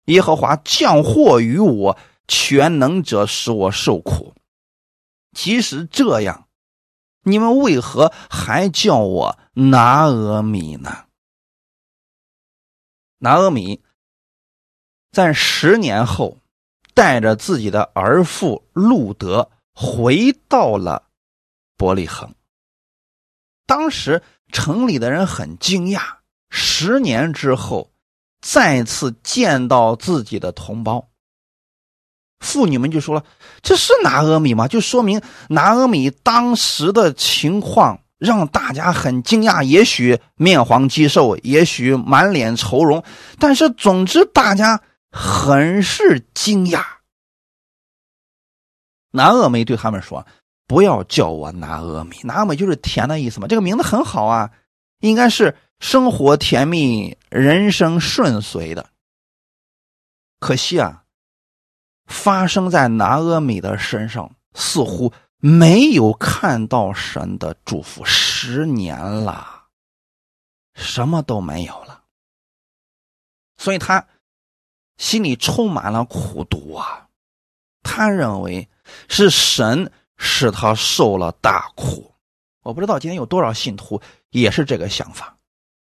[0.04, 1.96] 耶和华降祸于我，
[2.28, 4.34] 全能者使我受苦。
[5.34, 6.48] 即使这样，
[7.22, 11.06] 你们为何还叫我拿阿米呢？
[13.20, 13.80] 拿阿米
[15.12, 16.38] 在十年后，
[16.94, 21.04] 带着自己的儿妇路德回到了。
[21.76, 22.34] 伯利恒，
[23.66, 24.22] 当时
[24.52, 26.00] 城里的人很惊讶。
[26.48, 27.90] 十年之后，
[28.40, 31.08] 再次见到自己的同胞，
[32.40, 33.24] 妇女们就说了
[33.62, 39.62] ：“这是拿阿米吗？”就说明拿阿米当时的情况让大家很惊讶。
[39.62, 43.02] 也许面黄肌瘦，也许满脸愁容，
[43.38, 44.80] 但是总之大家
[45.12, 46.84] 很是惊讶。
[49.12, 50.26] 拿阿米对他们说。
[50.64, 53.46] 不要叫我拿阿米，拿阿米就是甜的意思嘛。
[53.46, 54.50] 这个名字很好啊，
[55.00, 58.88] 应该是生活甜蜜、人生顺遂的。
[60.40, 61.04] 可惜啊，
[62.06, 68.02] 发生在拿阿米的身上，似乎没有看到神的祝福。
[68.06, 69.66] 十年了，
[70.74, 72.04] 什么都没有了，
[73.58, 74.06] 所以他
[75.02, 77.08] 心里充满了苦毒啊。
[77.82, 78.68] 他认为
[79.08, 79.90] 是神。
[80.24, 82.14] 使他受了大苦，
[82.62, 85.36] 我不知道今天有多少信徒也是这个想法，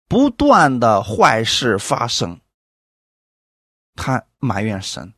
[0.07, 2.39] 不断的坏事发生，
[3.95, 5.15] 他埋怨神，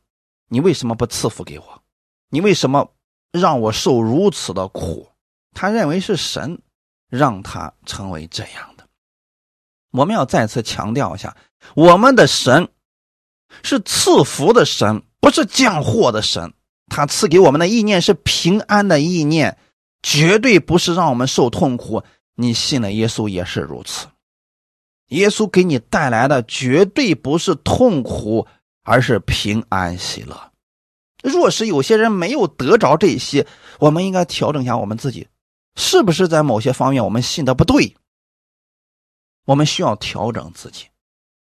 [0.47, 1.83] 你为什么不赐福给我？
[2.29, 2.93] 你为什么
[3.33, 5.11] 让我受如此的苦？
[5.53, 6.61] 他认为是神
[7.09, 8.87] 让他成为这样的。
[9.91, 11.35] 我们要再次强调一下，
[11.75, 12.69] 我们的神
[13.63, 16.53] 是赐福的神，不是降祸的神。
[16.87, 19.57] 他赐给我们的意念是平安的意念，
[20.03, 22.03] 绝对不是让我们受痛苦。
[22.35, 24.07] 你信了耶稣也是如此，
[25.07, 28.47] 耶稣给你带来的绝对不是痛苦，
[28.83, 30.51] 而是平安喜乐。
[31.23, 33.45] 若是有些人没有得着这些，
[33.79, 35.27] 我们应该调整一下我们自己，
[35.75, 37.95] 是不是在某些方面我们信的不对？
[39.45, 40.85] 我们需要调整自己，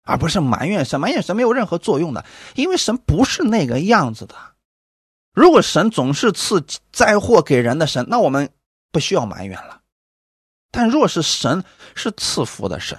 [0.04, 4.34] 而不是埋怨神，埋怨神没有任何作用的，因为神不是那个样子的。
[5.32, 8.50] 如果神总是赐灾祸给人的神，那我们
[8.90, 9.80] 不需要埋怨了。
[10.70, 12.98] 但若是神是赐福的神，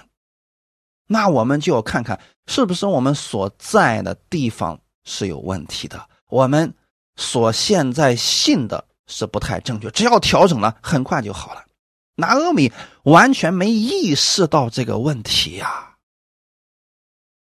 [1.06, 6.74] 那我们就要看看是不是我们所在的地方是有问题的，我们
[7.16, 11.64] 所现在信的是不太正确，只要调整了，很快就好了。
[12.16, 15.93] 拿阿米完全没意识到这个问题呀。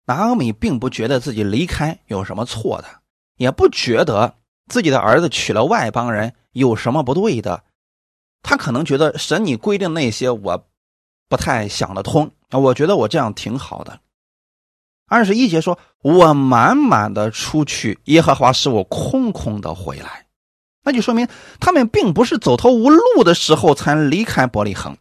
[0.07, 2.89] 拿阿米并不觉得自己离开有什么错的，
[3.37, 4.35] 也不觉得
[4.69, 7.63] 自己的儿子娶了外邦人有什么不对的。
[8.43, 10.67] 他可能觉得神你规定那些我
[11.29, 14.01] 不太想得通啊，我觉得我这样挺好的。
[15.07, 20.27] 二十一节说：“我满满的出去，耶和华使我空空的回来。”
[20.83, 21.27] 那就说明
[21.61, 24.97] 他们并不是走投无路的时候才离开伯利恒，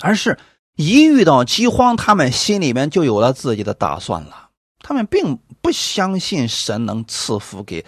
[0.00, 0.38] 而是
[0.76, 4.50] 一遇到饥荒，他们心里面就有了自己的打算了。
[4.80, 7.84] 他们并不相信神能赐福给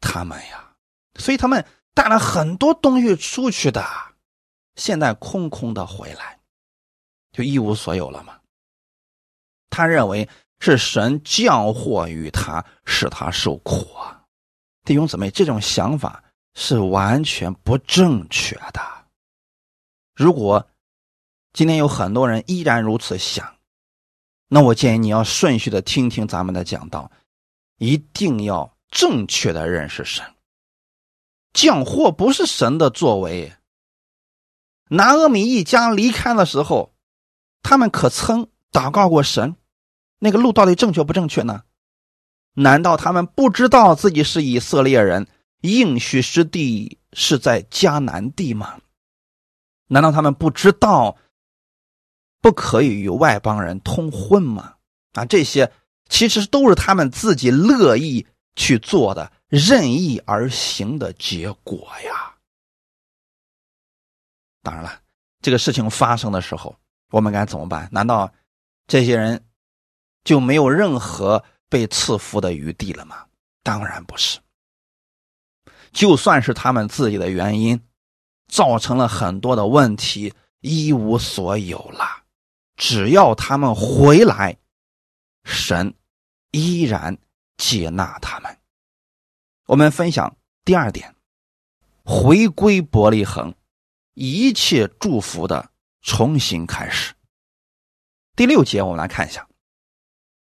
[0.00, 0.74] 他们呀，
[1.18, 3.84] 所以他们带了很多东西出去的，
[4.76, 6.38] 现在空空的回来，
[7.32, 8.38] 就一无所有了嘛。
[9.70, 10.28] 他认为
[10.60, 14.22] 是神降祸于他，使他受苦啊。
[14.84, 16.22] 弟兄姊妹，这种想法
[16.54, 18.80] 是完全不正确的。
[20.14, 20.64] 如果
[21.52, 23.56] 今天有很多人依然如此想，
[24.48, 27.10] 那我建议你要顺序的听听咱们的讲道，
[27.76, 30.24] 一定要正确的认识神。
[31.52, 33.52] 降祸不是神的作为。
[34.88, 36.94] 拿阿米一家离开的时候，
[37.62, 39.56] 他们可曾祷告过神？
[40.18, 41.64] 那个路到底正确不正确呢？
[42.54, 45.26] 难道他们不知道自己是以色列人，
[45.60, 48.80] 应许之地是在迦南地吗？
[49.88, 51.18] 难道他们不知道
[52.42, 54.74] 不可以与外邦人通婚吗？
[55.12, 55.72] 啊，这些
[56.10, 58.26] 其实都是他们自己乐意
[58.56, 62.34] 去做的、任意而行的结果呀。
[64.62, 65.00] 当然了，
[65.40, 66.76] 这个事情发生的时候，
[67.10, 67.88] 我们该怎么办？
[67.90, 68.30] 难道
[68.86, 69.42] 这些人
[70.24, 71.42] 就没有任何？
[71.68, 73.24] 被赐福的余地了吗？
[73.62, 74.38] 当然不是。
[75.90, 77.80] 就算是他们自己的原因，
[78.46, 82.21] 造成了很多的问题，一无所有了。
[82.84, 84.56] 只要他们回来，
[85.44, 85.94] 神
[86.50, 87.16] 依然
[87.56, 88.58] 接纳他们。
[89.66, 91.14] 我们分享第二点：
[92.02, 93.54] 回归伯利恒，
[94.14, 97.14] 一切祝福的重新开始。
[98.34, 99.46] 第六节，我们来看一下。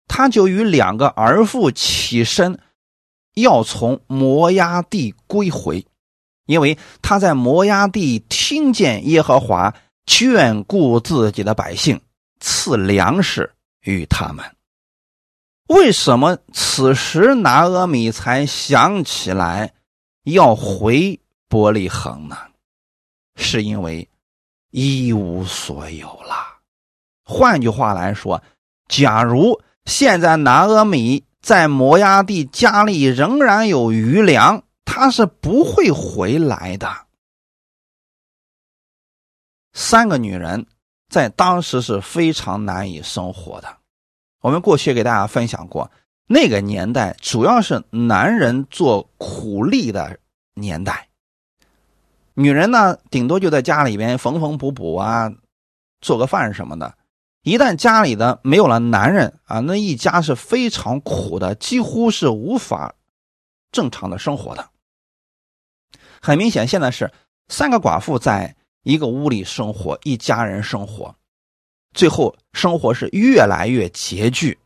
[0.05, 2.59] 他就与两个儿妇起身，
[3.35, 5.87] 要从摩崖地归回，
[6.45, 9.73] 因为他在摩崖地听见耶和华
[10.05, 12.01] 眷顾自己的百姓，
[12.39, 14.45] 赐粮食与他们。
[15.67, 19.73] 为什么此时拿阿米才想起来
[20.23, 22.37] 要回伯利恒呢？
[23.35, 24.09] 是因为
[24.71, 26.59] 一无所有了。
[27.23, 28.43] 换句话来说，
[28.87, 29.61] 假如。
[29.85, 37.07] 现在拿阿米在摩崖地家里仍然有余粮，他是不会回来的。
[39.71, 40.67] 三个女人
[41.09, 43.77] 在当时是非常难以生活的。
[44.41, 45.89] 我们过去给大家分享过，
[46.27, 50.19] 那个年代主要是男人做苦力的
[50.53, 51.07] 年代，
[52.33, 55.31] 女人呢顶多就在家里边缝缝补补啊，
[56.01, 56.93] 做个饭什么的。
[57.43, 62.93] 一旦家里的没有了男人啊，那一家是非常苦的，几乎是无法
[63.71, 64.69] 正常的生活的。
[66.21, 67.09] 很明显，现在是
[67.47, 68.56] 三个寡妇在
[68.87, 71.13] 一个屋里生活，一家人生活，
[71.93, 74.57] 最后生活是越来越拮据，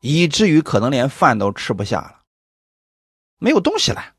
[0.00, 2.20] 以至于可能连饭都吃不下了，
[3.38, 4.14] 没有东西了，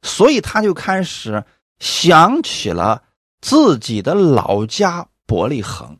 [0.00, 1.44] 所以他就开始
[1.78, 3.04] 想起了
[3.42, 5.98] 自己的老家伯利恒。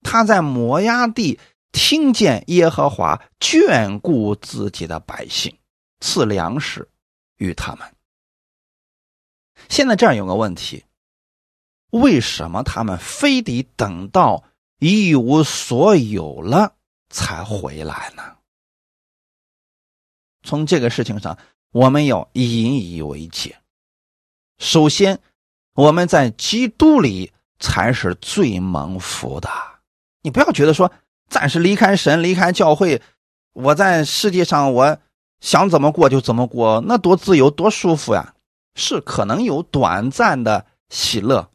[0.00, 1.38] 他在摩崖地
[1.72, 5.54] 听见耶和华眷顾自己的百姓，
[6.00, 6.88] 赐粮食
[7.36, 7.86] 与他们。
[9.68, 10.82] 现在这儿有个问题：
[11.90, 14.44] 为什么他们非得等到
[14.78, 16.74] 一无所有了
[17.08, 18.22] 才回来呢？
[20.42, 21.38] 从这个事情上，
[21.72, 23.58] 我们要引以为戒。
[24.58, 25.20] 首先，
[25.74, 29.48] 我们在基督里才是最蒙福的。
[30.22, 30.92] 你不要觉得说
[31.28, 33.02] 暂时离开神、离开教会，
[33.52, 34.98] 我在世界上我
[35.40, 38.34] 想怎么过就怎么过，那多自由多舒服呀！
[38.74, 41.50] 是可能有短暂的喜乐，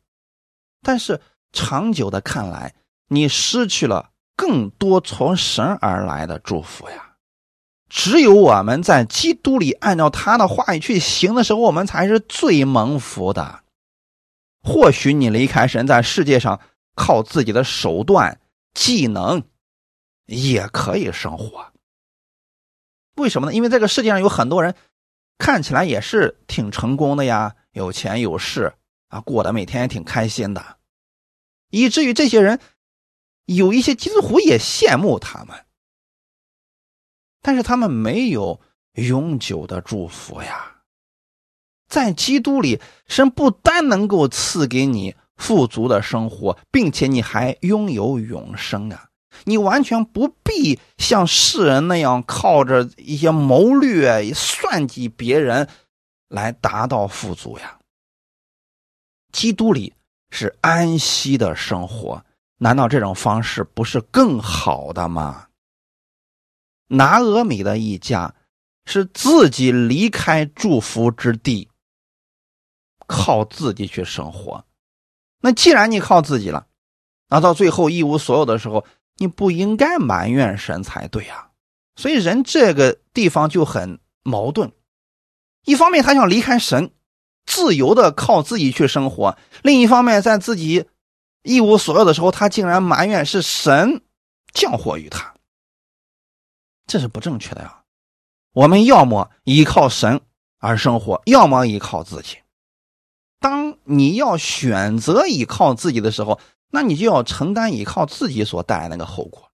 [0.83, 1.19] 但是
[1.51, 2.75] 长久的看来，
[3.07, 7.15] 你失去了更多从神而来的祝福呀。
[7.89, 13.61] 只有我们在基督里按照他的话语去行的时候，我们才是最蒙福的。
[14.61, 16.59] 或许你离开神，在世界上
[16.95, 18.39] 靠自己的手段。
[18.75, 19.43] 技能
[20.25, 21.71] 也可以生活，
[23.17, 23.53] 为什么呢？
[23.53, 24.73] 因为这个世界上有很多人
[25.37, 28.73] 看起来也是挺成功的呀，有钱有势
[29.13, 30.77] 啊，过得每天也挺开心的，
[31.69, 32.59] 以至于这些人
[33.45, 35.55] 有一些基督徒也羡慕他们，
[37.43, 38.59] 但是他们没有
[38.93, 40.81] 永久的祝福呀。
[41.87, 49.09] 在基督里，神不单能够赐给你富足的生活，并且你还拥有永生啊！
[49.43, 55.69] 你完全不必像世人那样靠着一些谋略、算计别人
[56.29, 57.77] 来达到富足呀。
[59.33, 59.93] 基督里
[60.29, 62.23] 是安息的生活，
[62.57, 65.47] 难道这种方式不是更好的吗？
[66.87, 68.33] 拿俄米的一家
[68.85, 71.67] 是自己离开祝福之地。
[73.05, 74.65] 靠自己去生活，
[75.41, 76.67] 那既然你靠自己了，
[77.27, 78.85] 那到最后一无所有的时候，
[79.17, 81.51] 你不应该埋怨神才对呀。
[81.97, 84.71] 所以人这个地方就很矛盾，
[85.65, 86.91] 一方面他想离开神，
[87.45, 90.85] 自由的靠自己去生活；另一方面，在自己
[91.43, 94.01] 一无所有的时候，他竟然埋怨是神
[94.53, 95.33] 降祸于他，
[96.87, 97.81] 这是不正确的呀。
[98.53, 100.21] 我们要么依靠神
[100.59, 102.37] 而生活，要么依靠自己。
[103.39, 106.39] 当你要选择依靠自己的时候，
[106.71, 109.51] 那你就要承担依靠自己所带来那个后果。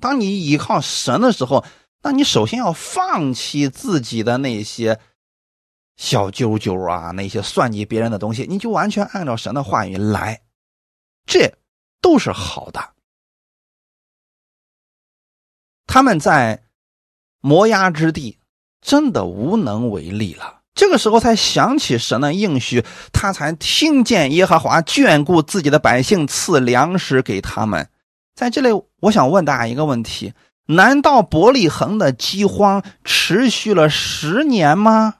[0.00, 1.64] 当你依靠神的时候，
[2.02, 5.00] 那你首先要放弃自己的那些
[6.00, 10.40] 小九九啊，那些算计别人的东西，你就完全按照神的话语来，
[11.26, 11.52] 这
[12.00, 12.80] 都是好的。
[15.86, 16.62] 他们在
[17.42, 18.38] 摩崖之地
[18.80, 20.62] 真的无能为力了。
[20.74, 22.82] 这个时候才想起神的应许，
[23.12, 27.90] 他才听见耶和华眷顾自己的百姓，赐粮食给他们。
[28.34, 28.68] 在这里，
[29.00, 30.32] 我想问大家一个问题：
[30.64, 35.16] 难道伯利恒的饥荒持续了十年吗？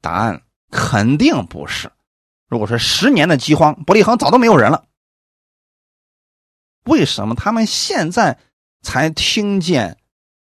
[0.00, 1.90] 答案肯定不是。
[2.48, 4.84] 如果说十年的饥荒，伯利恒早都没有人了。
[6.84, 8.38] 为什么他们现在
[8.82, 9.98] 才听见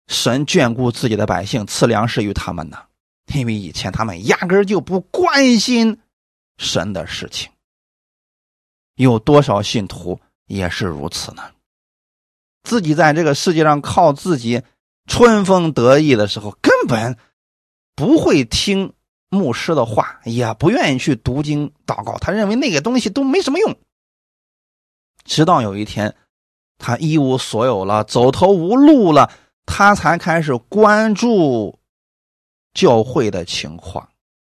[0.07, 2.85] 神眷顾自己的百姓，赐粮食于他们呢？
[3.33, 5.99] 因为以前他们压根就不关心
[6.57, 7.51] 神的事情，
[8.95, 11.51] 有多少信徒也是如此呢？
[12.63, 14.63] 自己在这个世界上靠自己
[15.05, 17.17] 春风得意的时候，根本
[17.95, 18.93] 不会听
[19.29, 23.75] 牧师的话，也不愿意去读经祷告，他认为那个东西都没什么用。
[25.23, 26.15] 直到有一天，
[26.77, 29.31] 他一无所有了，走投无路了，
[29.65, 31.77] 他才开始关注。
[32.71, 34.09] 教会的情况，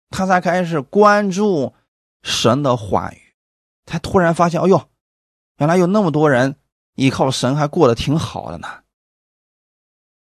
[0.10, 1.74] 他才开始关注
[2.24, 3.34] 神的话语，
[3.86, 4.90] 他突然发现，哎呦，
[5.58, 6.58] 原来有那么多人
[6.96, 8.68] 依靠神还过得挺好的呢。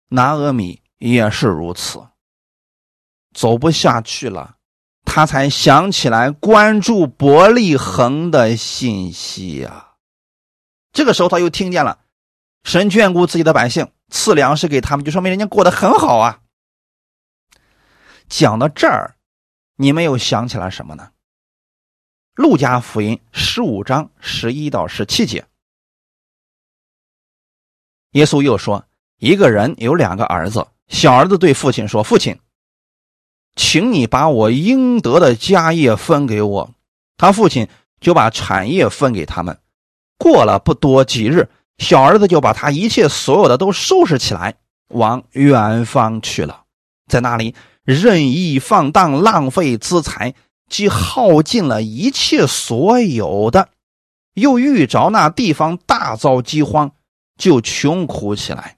[0.09, 2.08] 拿阿米也是如此，
[3.39, 4.57] 走不下去了，
[5.05, 9.93] 他才想起来关注伯利恒的信息呀。
[10.93, 12.01] 这个时候他又听见了，
[12.65, 16.41] 神眷顾自己的百姓，赐粮食给他们，就说明人家过得很好啊。
[18.29, 19.15] 讲到这儿，
[19.77, 21.13] 你们又想起来什么呢？
[22.35, 25.47] 路加福音十五章十一到十七节，
[28.11, 28.85] 耶稣又说
[29.19, 32.37] ：“一个人有两个儿子，小儿子对父亲说：‘父亲，
[33.59, 36.71] 请你把我应得的家业分给我。’
[37.19, 37.69] 他父亲
[38.01, 39.59] 就把产业分给他们。
[40.17, 44.55] 过了不多几日，小儿子就把他一切所有的都收拾起来，
[44.89, 46.63] 往远方去了，
[47.07, 47.55] 在那里。”
[47.89, 50.35] 任意放荡，浪费资财，
[50.69, 53.71] 既耗尽了一切所有的，
[54.35, 56.93] 又遇着那地方大遭饥荒，
[57.39, 58.77] 就穷苦起来。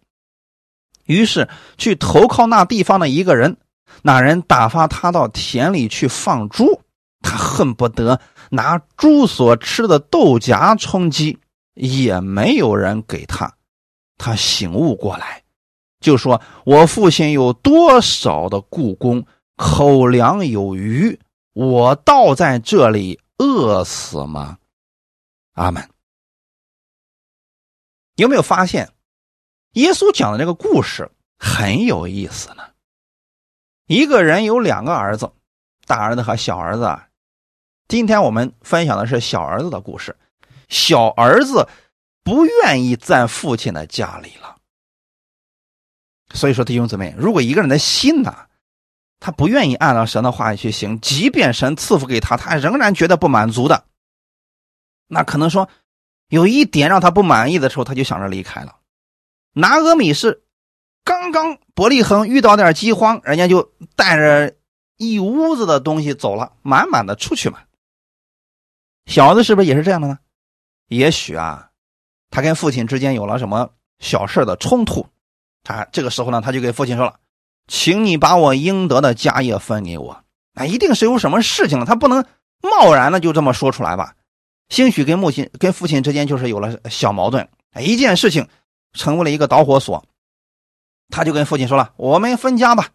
[1.07, 3.57] 于是去投靠那地方的一个人，
[4.03, 6.81] 那人打发他到田里去放猪，
[7.21, 8.21] 他恨不得
[8.51, 11.39] 拿猪所吃的豆荚充饥，
[11.75, 13.55] 也没有人给他。
[14.17, 15.43] 他醒悟过来。
[16.01, 19.27] 就说：“我父亲有多少的故宫，
[19.57, 21.21] 口粮有余，
[21.53, 24.57] 我倒在这里饿死吗？”
[25.53, 25.87] 阿门。
[28.17, 28.91] 有没有发现，
[29.73, 32.70] 耶稣讲的这个故事很有意思呢？
[33.91, 35.33] 一个人有两个儿子，
[35.85, 36.97] 大儿子和小儿子。
[37.89, 40.17] 今天我们分享的是小儿子的故事。
[40.69, 41.67] 小儿子
[42.23, 44.59] 不愿意在父亲的家里了。
[46.33, 48.47] 所以说，弟兄姊妹，如果一个人的心呐，
[49.19, 53.87] 他不愿意按照神的话语去行，即便神赐福给他，他仍然觉得不满足的，
[55.09, 55.69] 那可能说
[56.29, 58.77] 有一点让他不满意的时候，他就想着离开了。
[59.55, 60.45] 拿阿米是
[61.05, 64.55] 刚刚伯利恒遇到点饥荒，人家就带着
[64.97, 67.59] 一屋子的东西走了，满满的出去嘛。
[69.07, 70.19] 小子是不是也是这样的呢？
[70.89, 71.71] 也许啊，
[72.31, 75.07] 他跟父亲之间有了什么小事的冲突，
[75.65, 77.15] 他这个时候呢，他就给父亲说了
[77.67, 80.25] ：“请你把我应得的家业分给我。”
[80.55, 82.25] 啊，一定是有什么事情了，他不能
[82.61, 84.15] 贸然的就这么说出来吧？
[84.69, 87.49] 兴许跟母亲、跟父亲之间就是有了小矛盾，
[87.81, 88.47] 一件事情
[88.93, 90.05] 成为了一个导火索，
[91.11, 92.91] 他就跟父亲说了：“我们分家吧。”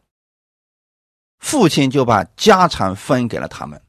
[1.39, 3.81] 父亲就把家产分给了他们。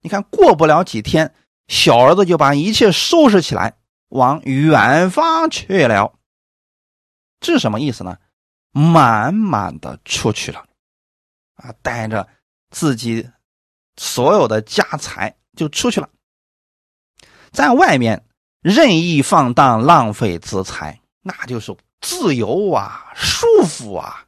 [0.00, 1.34] 你看，过不了几天，
[1.68, 3.76] 小儿子就把一切收拾起来，
[4.08, 6.14] 往远方去了。
[7.40, 8.18] 这是什么意思呢？
[8.70, 10.66] 满满的出去了，
[11.56, 12.26] 啊，带着
[12.70, 13.28] 自己
[13.96, 16.08] 所有的家财就出去了。
[17.52, 18.26] 在外面
[18.60, 24.26] 任意放荡、浪费资财，那就是自由啊，舒服啊，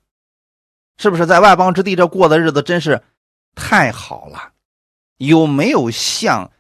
[0.97, 1.27] 是不是？
[1.27, 3.03] 在外邦之地这过的日子真是
[3.55, 4.53] 太好了。
[5.19, 6.51] 有没有像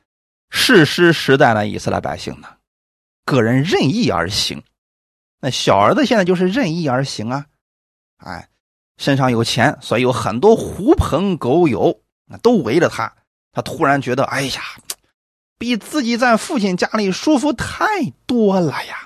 [0.50, 2.48] 世师时代的以色列百姓呢？
[3.24, 4.62] 个人任意而行。
[5.40, 7.46] 那小儿子现在就是任意而行啊，
[8.18, 8.48] 哎，
[8.98, 12.02] 身上有钱，所以有很多狐朋狗友
[12.42, 13.12] 都围着他。
[13.52, 14.62] 他突然觉得，哎呀。
[15.58, 17.86] 比自己在父亲家里舒服太
[18.26, 19.05] 多了呀！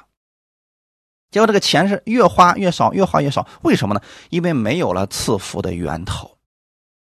[1.30, 3.46] 结果这个钱是越花越少，越花越少。
[3.62, 4.00] 为什么呢？
[4.30, 6.38] 因为没有了赐福的源头。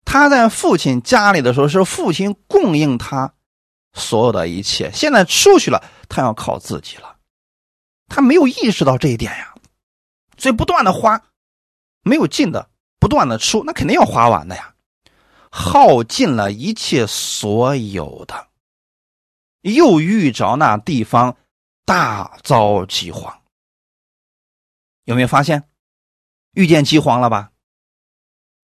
[0.05, 3.33] 他在父亲家里的时候，是父亲供应他
[3.93, 4.91] 所有的一切。
[4.93, 7.17] 现在出去了，他要靠自己了。
[8.07, 9.53] 他没有意识到这一点呀，
[10.37, 11.21] 所以不断的花，
[12.03, 12.69] 没有尽的，
[12.99, 14.73] 不断的出，那肯定要花完的呀，
[15.49, 18.47] 耗尽了一切所有的。
[19.61, 21.37] 又遇着那地方
[21.85, 23.40] 大遭饥荒，
[25.03, 25.69] 有没有发现？
[26.53, 27.51] 遇见饥荒了吧？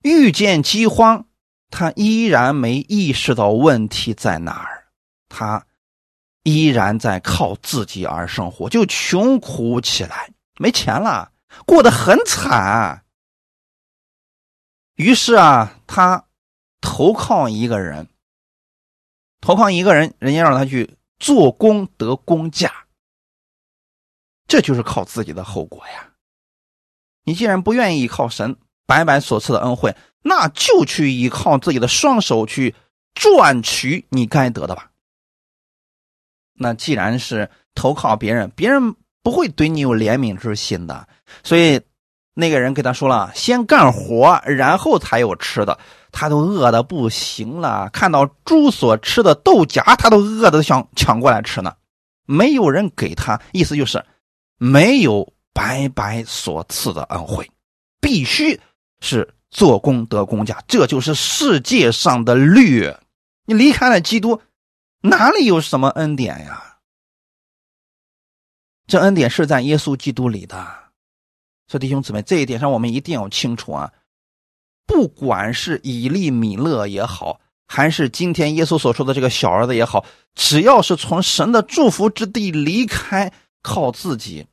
[0.03, 1.27] 遇见饥荒，
[1.69, 4.89] 他依然没意识到问题在哪儿，
[5.29, 5.65] 他
[6.43, 11.31] 依然在靠自己而生活，就穷苦起来，没钱了，
[11.65, 13.05] 过得很惨。
[14.95, 16.27] 于是啊，他
[16.81, 18.09] 投靠一个人。
[19.39, 22.87] 投靠一个人，人家让他去做工得工价，
[24.47, 26.11] 这就是靠自己的后果呀。
[27.27, 28.55] 你既然不愿意依靠神
[28.85, 32.73] 白白所赐的恩惠，那就去依靠自己的双手去
[33.13, 34.91] 赚取你该得的吧。
[36.53, 41.05] 那既然是投靠别人，别人不会对你有怜悯之心的，
[41.43, 41.81] 所以
[42.33, 45.77] 那个人给他说了：“先干活，然后才有吃的。”
[46.13, 51.75] 他都饿的不行了，看到猪所吃的豆荚，他都饿的想抢过来吃呢。
[52.25, 54.05] 没有人给他，意思就是
[54.57, 57.49] 没有白白所赐的恩惠，
[57.99, 58.61] 必须
[58.99, 62.93] 是做功德工价，这就是世界上的律。
[63.45, 64.39] 你离开了基督，
[65.01, 66.77] 哪里有什么恩典呀？
[68.85, 70.55] 这恩典是在耶稣基督里的。
[71.67, 73.91] 所以弟兄姊妹，这一点上我们一定要清楚啊。
[74.85, 80.05] 不管是以利米勒也好，还是今天耶稣所说的这个小儿子也好，
[80.35, 83.33] 只要是从神的祝福之地离开，
[83.63, 84.45] 靠自己，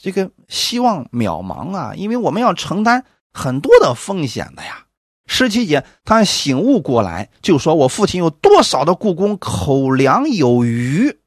[0.00, 1.92] 这个希望渺茫啊！
[1.96, 4.86] 因为我们要承担很多的风险的呀。
[5.26, 11.18] 十七节，他醒悟过来，就说：“我父亲有多少的故宫，口粮有余，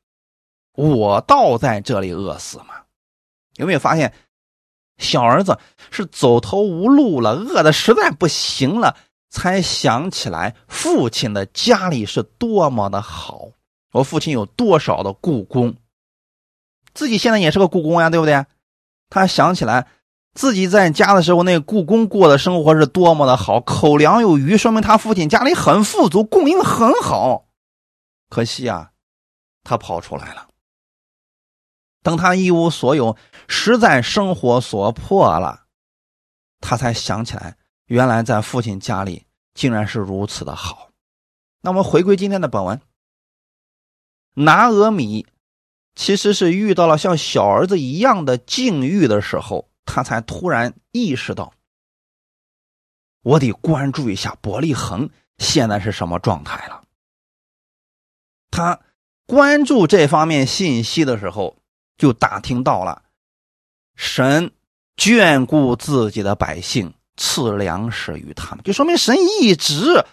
[0.74, 2.68] 我倒在这里饿死吗？”
[3.58, 4.14] 有没有发现？
[4.98, 5.60] 小儿子
[5.92, 8.96] 是走投无路了，饿的实在不行了，
[9.30, 13.50] 才想起来父亲的家里是多么的好。
[13.92, 15.76] 我父亲有多少的故宫，
[16.94, 18.46] 自己现在也是个故宫呀，对不对？
[19.12, 19.88] 他想起来
[20.34, 27.46] 自己在家的时候，那故宫过的生活是多么的好，口粮有余，说明他父亲家里很富足，供应很好。
[28.30, 28.92] 可惜啊，
[29.64, 30.48] 他跑出来了。
[32.02, 33.18] 等他一无所有，
[33.50, 35.66] 实在生活所迫了，
[36.62, 37.58] 他才想起来，
[37.88, 40.90] 原来在父亲家里竟然是如此的好。
[41.62, 42.82] 那我们回归今天的本文，
[44.34, 45.28] 拿俄米
[46.02, 51.54] 其实是遇到了像小儿子一样的境遇的时候，他才突然意识到，
[53.22, 56.82] 我得关注一下伯利恒现在是什么状态了。
[58.50, 58.80] 他
[59.28, 61.56] 关注这方面信息的时候。
[61.98, 63.04] 就打听到了，
[63.96, 64.52] 神
[64.98, 70.04] 眷顾自己的百姓，赐粮食于他们，就说明神一直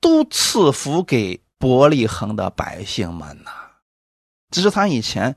[0.00, 3.65] 都赐福给伯利恒的百姓们呐。
[4.50, 5.36] 只是他以前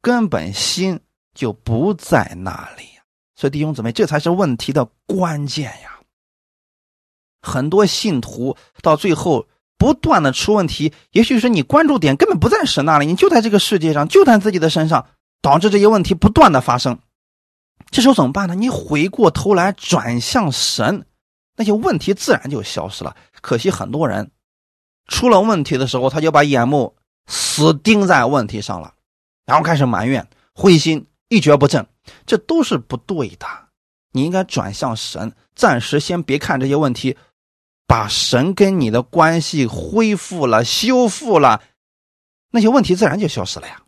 [0.00, 1.00] 根本心
[1.34, 2.84] 就不在那里，
[3.36, 5.98] 所以弟兄姊妹，这才是问题的关键呀。
[7.40, 9.46] 很多信徒到最后
[9.76, 15.06] 不断的出问题，也许是你关注点根本不在神那里，你就在这个世界上，就在自己的身上，
[15.40, 16.98] 导致这些问题不断的发生。
[17.90, 18.56] 这时候怎么办呢？
[18.56, 21.06] 你回过头来转向神，
[21.56, 23.16] 那些问题自然就消失了。
[23.40, 24.32] 可惜很多人
[25.06, 26.96] 出了问题的时候，他就把眼目
[27.28, 28.92] 死盯在问题上了，
[29.46, 31.86] 然后开始埋怨、灰心、一蹶不振，
[32.26, 33.46] 这都是不对的。
[34.10, 37.16] 你应该转向神，暂时先别看这些问题，
[37.86, 41.62] 把神跟你的关系恢复了、修复了，
[42.50, 43.82] 那些问题自然就消失了呀。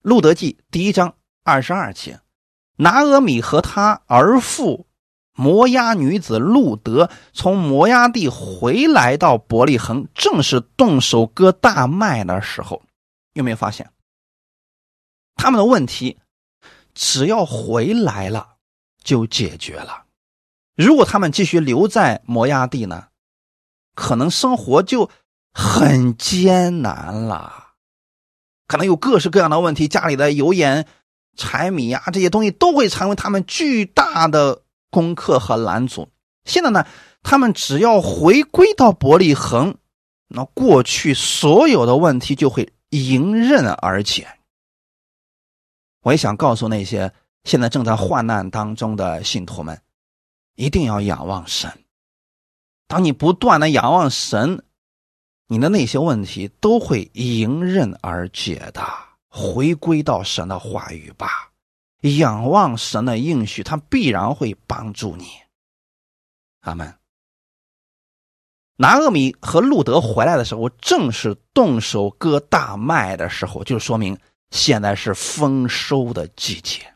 [0.00, 1.14] 路德记第一章。
[1.48, 2.18] 二十二节，
[2.78, 4.88] 拿俄米和他儿妇
[5.36, 12.82] 摩押女子路德从摩押地回来到伯利恒，正是动手割大麦的时候。
[13.34, 13.90] 有没有发现，
[15.36, 16.18] 他们的问题
[16.94, 18.56] 只要回来了
[19.04, 20.04] 就解决了？
[20.74, 23.08] 如果他们继续留在摩押地呢，
[23.94, 25.10] 可能生活就
[25.52, 27.74] 很艰难了，
[28.66, 30.86] 可能有各式各样的问题，家里的油盐。
[31.38, 36.08] 柴米啊，这些东西都会成为他们巨大的攻克和拦阻。
[36.44, 36.86] 现在呢，
[37.22, 39.76] 他们只要回归到伯利恒，
[40.28, 44.28] 那过去所有的问题就会迎刃而解。
[46.02, 47.12] 我也想告诉那些
[47.44, 49.80] 现在正在患难当中的信徒们，
[50.54, 51.70] 一定要仰望神。
[52.86, 54.62] 当你不断的仰望神，
[55.48, 58.82] 你的那些问题都会迎刃而解的。
[59.28, 61.50] 回归到神的话语吧，
[62.02, 65.26] 仰望神的应许，他必然会帮助你。
[66.60, 66.94] 阿门。
[68.78, 74.18] 拿厄米和路德回来的时候，正是动手割大麦的时候，就说明
[74.50, 76.94] 现在是丰收的季节。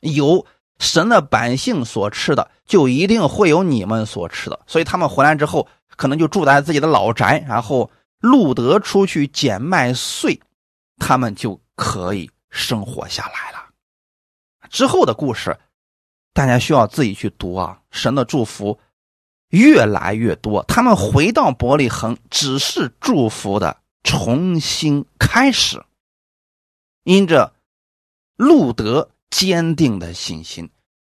[0.00, 0.46] 有
[0.78, 4.58] 神的百姓所吃的，就一定会有你们所吃的。
[4.66, 10.40] 所以他们回来之后，可能就住在自己的老宅，然后路德出去捡麦穗。
[10.96, 13.70] 他们就可以生活下来了。
[14.68, 15.58] 之后的故事，
[16.32, 17.80] 大家需要自己去读啊。
[17.90, 18.78] 神的祝福
[19.48, 25.84] 越来越多，他们回到伯利恒，只是祝福的重新开始。
[27.04, 27.54] 因着
[28.36, 30.70] 路德坚定的信心，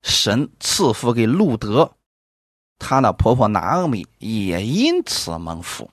[0.03, 1.95] 神赐福给路德，
[2.77, 5.89] 他的婆婆拿俄米也因此蒙福。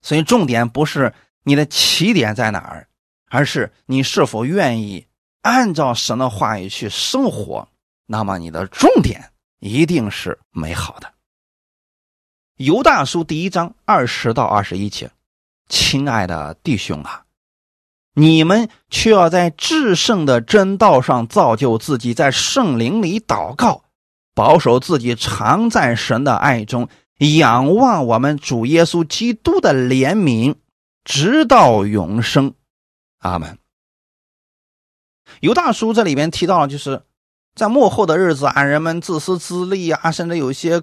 [0.00, 1.14] 所以重点不是。
[1.44, 2.88] 你的起点在哪儿？
[3.32, 5.06] 而是你是否愿意
[5.40, 7.66] 按照神的话语去生活？
[8.04, 11.10] 那么你的重点一定是美好的。
[12.58, 15.10] 犹大书第一章二十到二十一节，
[15.70, 17.24] 亲爱的弟兄啊，
[18.14, 23.82] 你们却要在至圣的真道上造就自己，在圣灵里祷告，
[24.34, 26.86] 保守自己常在神的爱中，
[27.38, 30.56] 仰望我们主耶稣基督的怜悯。
[31.04, 32.54] 直到永生，
[33.22, 33.58] 阿门。
[35.40, 37.02] 犹大叔这里边提到了，就是
[37.54, 40.82] 在幕后的日子啊，人们自私自利啊，甚至有些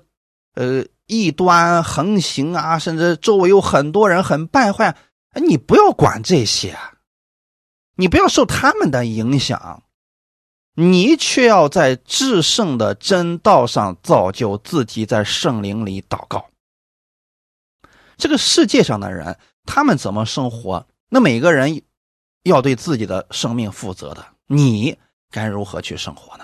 [0.55, 4.97] 呃异端横行啊，甚至周围有很多人很败坏。
[5.31, 6.77] 哎你不要管这些，
[7.95, 9.83] 你不要受他们的影响，
[10.73, 16.49] 你却要在至圣的真道上造就自己，在圣灵里祷告。
[18.17, 19.37] 这个世界上的人。
[19.65, 20.87] 他们怎么生活？
[21.09, 21.83] 那每个人
[22.43, 24.25] 要对自己的生命负责的。
[24.47, 24.97] 你
[25.29, 26.43] 该如何去生活呢？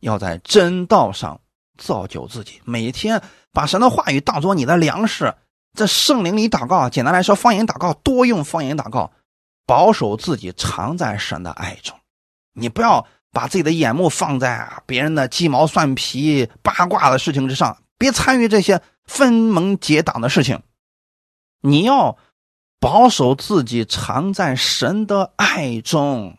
[0.00, 1.40] 要在真道上
[1.76, 3.22] 造就自己，每天
[3.52, 5.34] 把神的话语当做你的粮食，
[5.74, 6.88] 在圣灵里祷告。
[6.88, 9.12] 简单来说，方言祷告，多用方言祷告，
[9.66, 11.98] 保守自己常在神的爱中。
[12.52, 20.62] 你不要把自己的眼目放在别人的鸡毛蒜皮、八卦的事情之上，别参与这些分门结党的事情。
[21.60, 22.16] 你要。
[22.84, 26.36] 保守自己，常在神的爱中，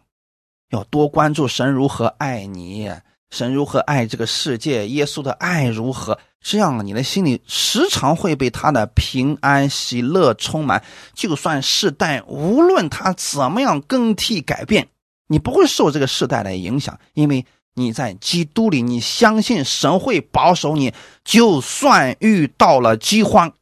[0.69, 2.87] 要多关注神如何爱你，
[3.31, 10.83] 神如何爱这个世界，耶稣的爱如何，这样你的心里时常会被他的平安喜乐充满。
[11.15, 14.89] 就算世代无论他怎么样更替改变，
[15.25, 17.43] 你不会受这个世代的影响，因为
[17.73, 20.93] 你在基督里，你相信神会保守你，
[21.23, 23.53] 就算遇到了饥荒，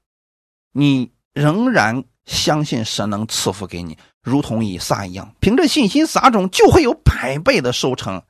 [0.74, 2.04] 你仍然。
[2.26, 8.24] 相信神能赐福给你，如同以撒一样，凭着信心撒种，就会有百倍的收成。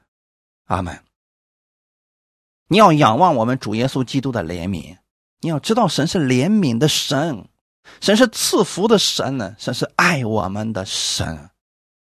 [0.66, 1.04] 阿门。
[2.70, 4.98] 你要仰望我们主耶稣基督的怜悯，
[5.42, 7.48] 你要知道神是怜悯的神，
[8.02, 11.50] 神是赐福的神呢，神是爱我们的神。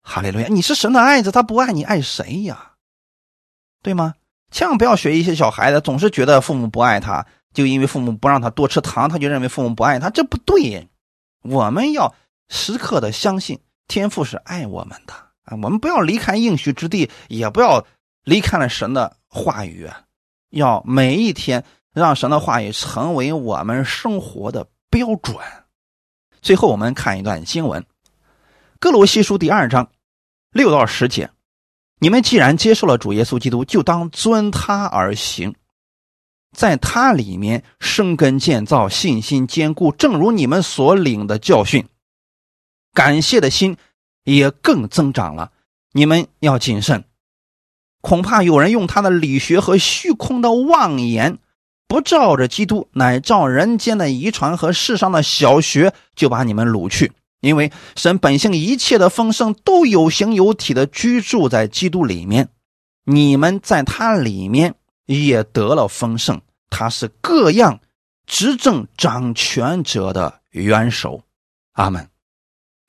[0.02, 0.48] 哈利路亚！
[0.48, 2.72] 你是神的爱子，他不爱你，爱谁呀？
[3.82, 4.16] 对吗？
[4.50, 7.24] 千万不要学一些小孩子，总是觉得父母不爱他，
[7.54, 10.89] 就因为父母不让他多吃糖，他就认为父母不爱他，这不对。
[11.42, 12.14] 我们要
[12.48, 15.14] 时刻的相信天父是爱我们的
[15.44, 15.52] 啊！
[15.52, 17.84] 我们不要离开应许之地，也不要
[18.24, 19.88] 离开了神的话语，
[20.50, 25.36] 要每一天让神的话语成为我们生活的标准。
[26.42, 27.82] 最后，我们看一段经文，
[28.78, 29.90] 《哥罗西书》第二章
[30.52, 31.30] 六到十节。
[31.98, 35.54] 你们既然接受了主耶稣基督，就当遵他而行，
[36.56, 41.86] 在他里面生根建造，信心坚固，正如你们所领的教训，
[42.92, 43.76] 感谢的心
[44.24, 45.52] 也更增长了。
[45.92, 47.04] 你们要谨慎，
[48.00, 51.38] 恐怕有人用他的理学和虚空的妄言，
[51.86, 57.12] 不照着基督，乃照人间的遗传和世上的小学，就把你们掳去。
[57.40, 62.50] 因为神本性一切的丰盛都有形有体的居住在基督里面，
[63.04, 64.74] 你们在他里面
[65.18, 66.40] 也得了丰盛。
[66.68, 67.80] 他是各样
[68.26, 71.22] 执政掌权者的元首。
[71.72, 72.08] 阿门。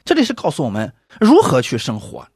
[0.04, 2.28] 这里是告诉我们如何去生活。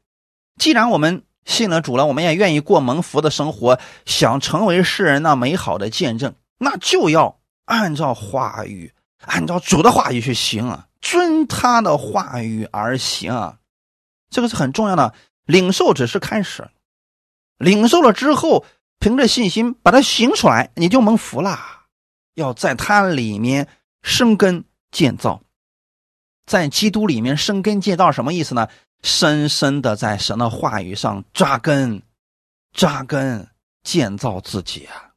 [0.58, 10.88] 既然我们信了主了，我们也愿意过蒙福的生活，想成为世人那美好的见证，那就要按照话语，按照主的话语去行啊。
[11.02, 13.60] 遵他的话语而行啊，
[14.32, 15.14] 这个是很重要的。
[15.46, 16.68] 领受只是开始，
[17.60, 18.66] 领受了之后，
[19.00, 21.60] 凭着信心把它行出来，你就蒙福了。
[22.34, 23.68] 要在它里面
[24.02, 25.42] 生根建造，
[26.46, 28.68] 在基督里面生根建造什么意思呢？
[29.04, 32.02] 深深的在神的话语上扎根，
[32.74, 33.48] 扎根
[33.84, 35.12] 建造自己啊！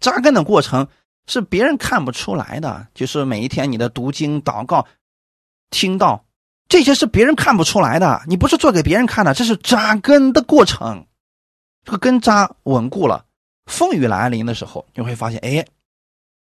[0.00, 0.88] 扎根的过程
[1.26, 4.86] 是别人看不出来的，就是每一天你的读经祷告。
[5.70, 6.24] 听到
[6.68, 11.06] 这些是别人看不出来的，你不是做给别人看的，这是扎根的过程。
[11.88, 13.24] 这个根扎稳固了，
[13.64, 15.66] 风雨来临的时候，你会发现，哎，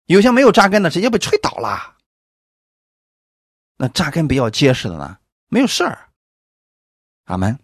[0.07, 1.97] 有些没有扎根的直接被吹倒了。
[3.76, 5.18] 那扎根比较结实的呢，
[5.49, 6.11] 没有事儿。
[7.24, 7.59] 阿门。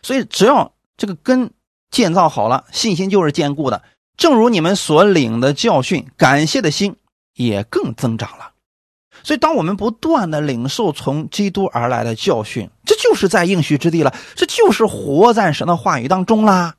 [0.00, 1.52] 所以只要这个根
[1.90, 3.82] 建造好了，信心就是坚固的。
[4.16, 6.96] 正如你们所领的教训，感谢的心
[7.34, 8.52] 也更增长了。
[9.22, 16.76] 所以，当我们不断的领受从基督而来的教训，这就是在应许之地了，这就是活在神的话语当中啦。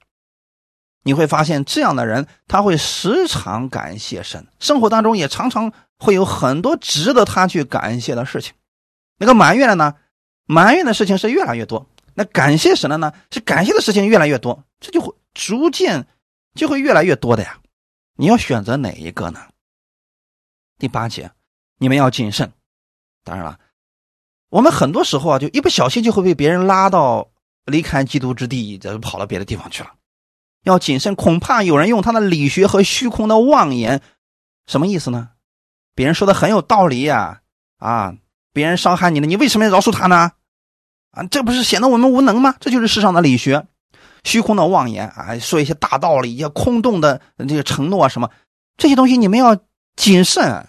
[1.04, 8.54] 你会发现，这样的人他会时常感谢神，生活当中也常常会有很多值得他去感谢的事情。
[9.18, 9.96] 那个埋怨的呢，
[10.46, 11.86] 埋怨的事情是越来越多；
[12.16, 14.64] 那感谢神的呢，是感谢的事情越来越多。
[14.80, 16.08] 这就会逐渐
[16.54, 17.58] 就会越来越多的呀。
[18.16, 19.40] 你要选择哪一个呢？
[20.78, 21.32] 第八节。
[21.80, 22.52] 你们要谨慎，
[23.24, 23.58] 当然了，
[24.50, 27.30] 我们很多时候啊，就一不小心就会被别人拉到
[27.66, 29.92] 离开基督之地，就跑到别的地方去了。
[30.66, 34.02] 要谨慎，恐怕有人用他的理学和虚空的妄言，
[34.68, 35.30] 什么意思呢？
[35.96, 37.42] 别人说的很有道理呀，
[37.78, 38.14] 啊，
[38.52, 40.34] 别人伤害你了，你为什么要饶恕他呢？
[41.12, 42.56] 啊，这不是显得我们无能吗？
[42.60, 43.66] 这就是世上的理学，
[44.26, 48.30] 虚空的妄言啊，说一些大道理，一些空洞的这个承诺啊，什么
[48.76, 49.58] 这些东西，你们要
[49.96, 50.68] 谨慎。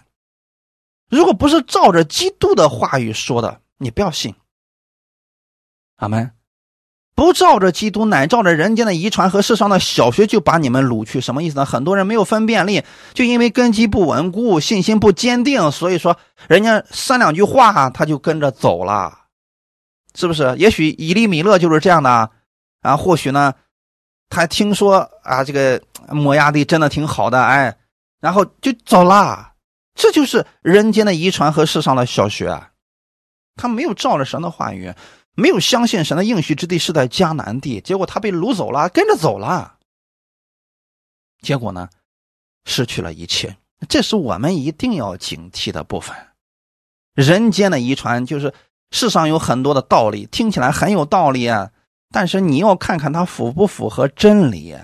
[1.11, 4.33] 如果不是照着基督的话语说的，你不要信。
[5.97, 6.31] 阿门。
[7.13, 11.65] 不照着基督，乃照着人间的遗传和世上的小学，就把你们掳去，什么意思呢？
[11.65, 12.83] 很多人没有分辨力，
[13.13, 19.25] 就因为根基不稳固，信心不坚定，所以说人家三两句话他就跟着走了，
[20.15, 20.55] 是不是？
[20.57, 22.31] 也许以利米勒就是这样的
[22.81, 22.97] 啊。
[22.97, 23.53] 或许呢，
[24.29, 27.77] 他听说啊，这个摩崖地真的挺好的，哎，
[28.19, 29.50] 然后就走了。
[30.01, 32.71] 这就是人间的遗传和世上的小学啊，
[33.55, 34.91] 他没有照着神的话语，
[35.35, 39.77] 没有相信神的应许之地是在迦南地，结果他被掳走了，跟着走了，
[41.43, 41.87] 结果呢，
[42.65, 43.55] 失去了一切。
[43.87, 46.15] 这是我们一定要警惕的部分。
[47.13, 48.51] 人间的遗传就是
[48.89, 51.69] 世上有很多的道理，听起来很有道理啊，
[52.11, 54.75] 但是你要看看它符不符合真理。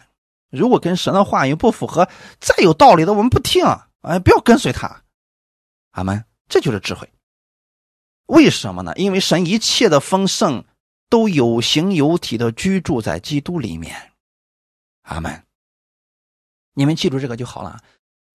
[0.52, 2.08] 如果跟神的话语不符合，
[2.40, 3.66] 再有道理的我们不听。
[4.02, 5.02] 哎，不要跟随他，
[5.98, 6.24] 阿门。
[6.48, 7.10] 这就是智慧。
[8.28, 8.94] 为什么呢？
[8.96, 10.64] 因为神一切的丰盛
[11.10, 14.14] 都有形有体的居住在基督里面，
[15.02, 15.44] 阿门。
[16.74, 17.82] 你们记住这个就好了。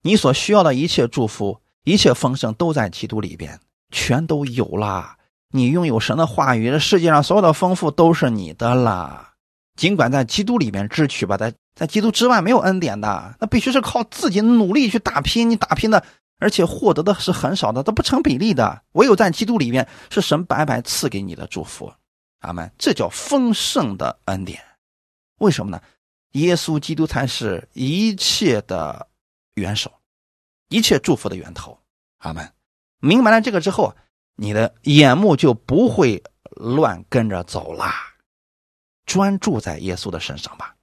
[0.02, 3.60] 你所需要的一切祝福、一切丰盛都在基督里边，
[3.90, 5.16] 全都有了。
[5.52, 9.34] 你拥有神的话语，这世界上所有的丰富都是你的了。
[9.76, 15.48] 尽管在基督里面支取吧，在在基督之外没有恩典的，那必须是靠自己努力去打拼。
[15.48, 16.04] 你打拼的，
[16.42, 18.82] 而且获得的是很少的，都不成比例的。
[18.92, 21.92] 唯有在基督里面，是神白白赐给你的祝福。
[22.40, 22.68] 阿门。
[22.76, 24.60] 这叫丰盛的恩典。
[25.38, 25.80] 为什么呢？
[26.32, 29.06] 耶稣基督才是一切的
[29.54, 29.92] 元首，
[30.68, 31.78] 一切祝福的源头。
[32.18, 32.52] 阿门。
[32.98, 33.94] 明白了这个之后，
[34.34, 36.22] 你的眼目就不会
[36.56, 37.94] 乱跟着走啦，
[39.06, 40.74] 专注在耶稣的身上吧。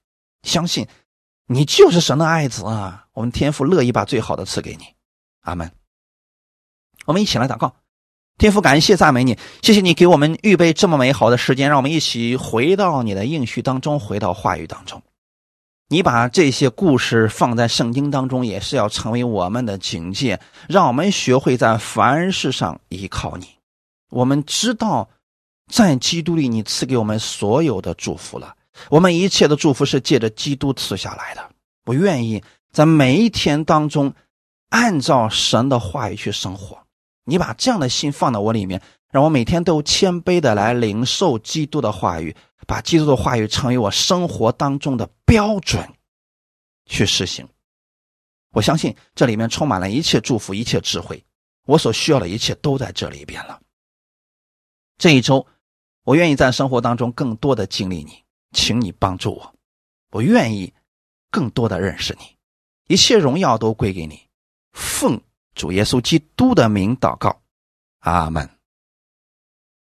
[0.42, 0.88] 相信
[1.46, 3.06] 你就是神的爱子啊！
[3.12, 4.84] 我们天父乐意把最好的赐给你。
[5.40, 5.70] 阿门。
[7.06, 7.74] 我们一起来祷告，
[8.38, 15.02] 天父，感谢赞美你，谢谢你给我们预备这么美好的时间，让我们一起回到你的应许当中，回到话语当中。
[15.88, 23.48] 你把这些故事放在圣经当中，也是要成为我们的警戒，让我们学会在凡事上依靠你。
[24.10, 25.08] 我们知道，
[25.72, 28.54] 在基督里，你赐给我们所有的祝福了。
[28.88, 31.50] 我们一切的祝福是借着基督赐下来的。
[31.86, 32.40] 我愿意
[32.72, 34.14] 在每一天当中，
[34.70, 36.84] 按照神的话语去生活。
[37.24, 42.34] 你把这样的心放到我里面，让我每天都谦卑的来领受基督的话语。
[42.66, 45.92] 把基督的话语成为我生活当中的标准，
[46.86, 47.48] 去实行。
[48.52, 51.24] 我相信这里面充满了一切祝福、一切智慧，
[51.66, 53.60] 我所需要的一切都在这里边了。
[54.98, 55.44] 这一周，
[56.04, 59.54] 我愿意在生活当中更多的经历你，请你帮助我。
[60.12, 60.72] 我愿意
[61.28, 62.36] 更多的认识你，
[62.86, 64.29] 一切荣耀都归给你。
[64.72, 65.20] 奉
[65.54, 67.40] 主耶稣基督的名祷告，
[68.00, 68.59] 阿门。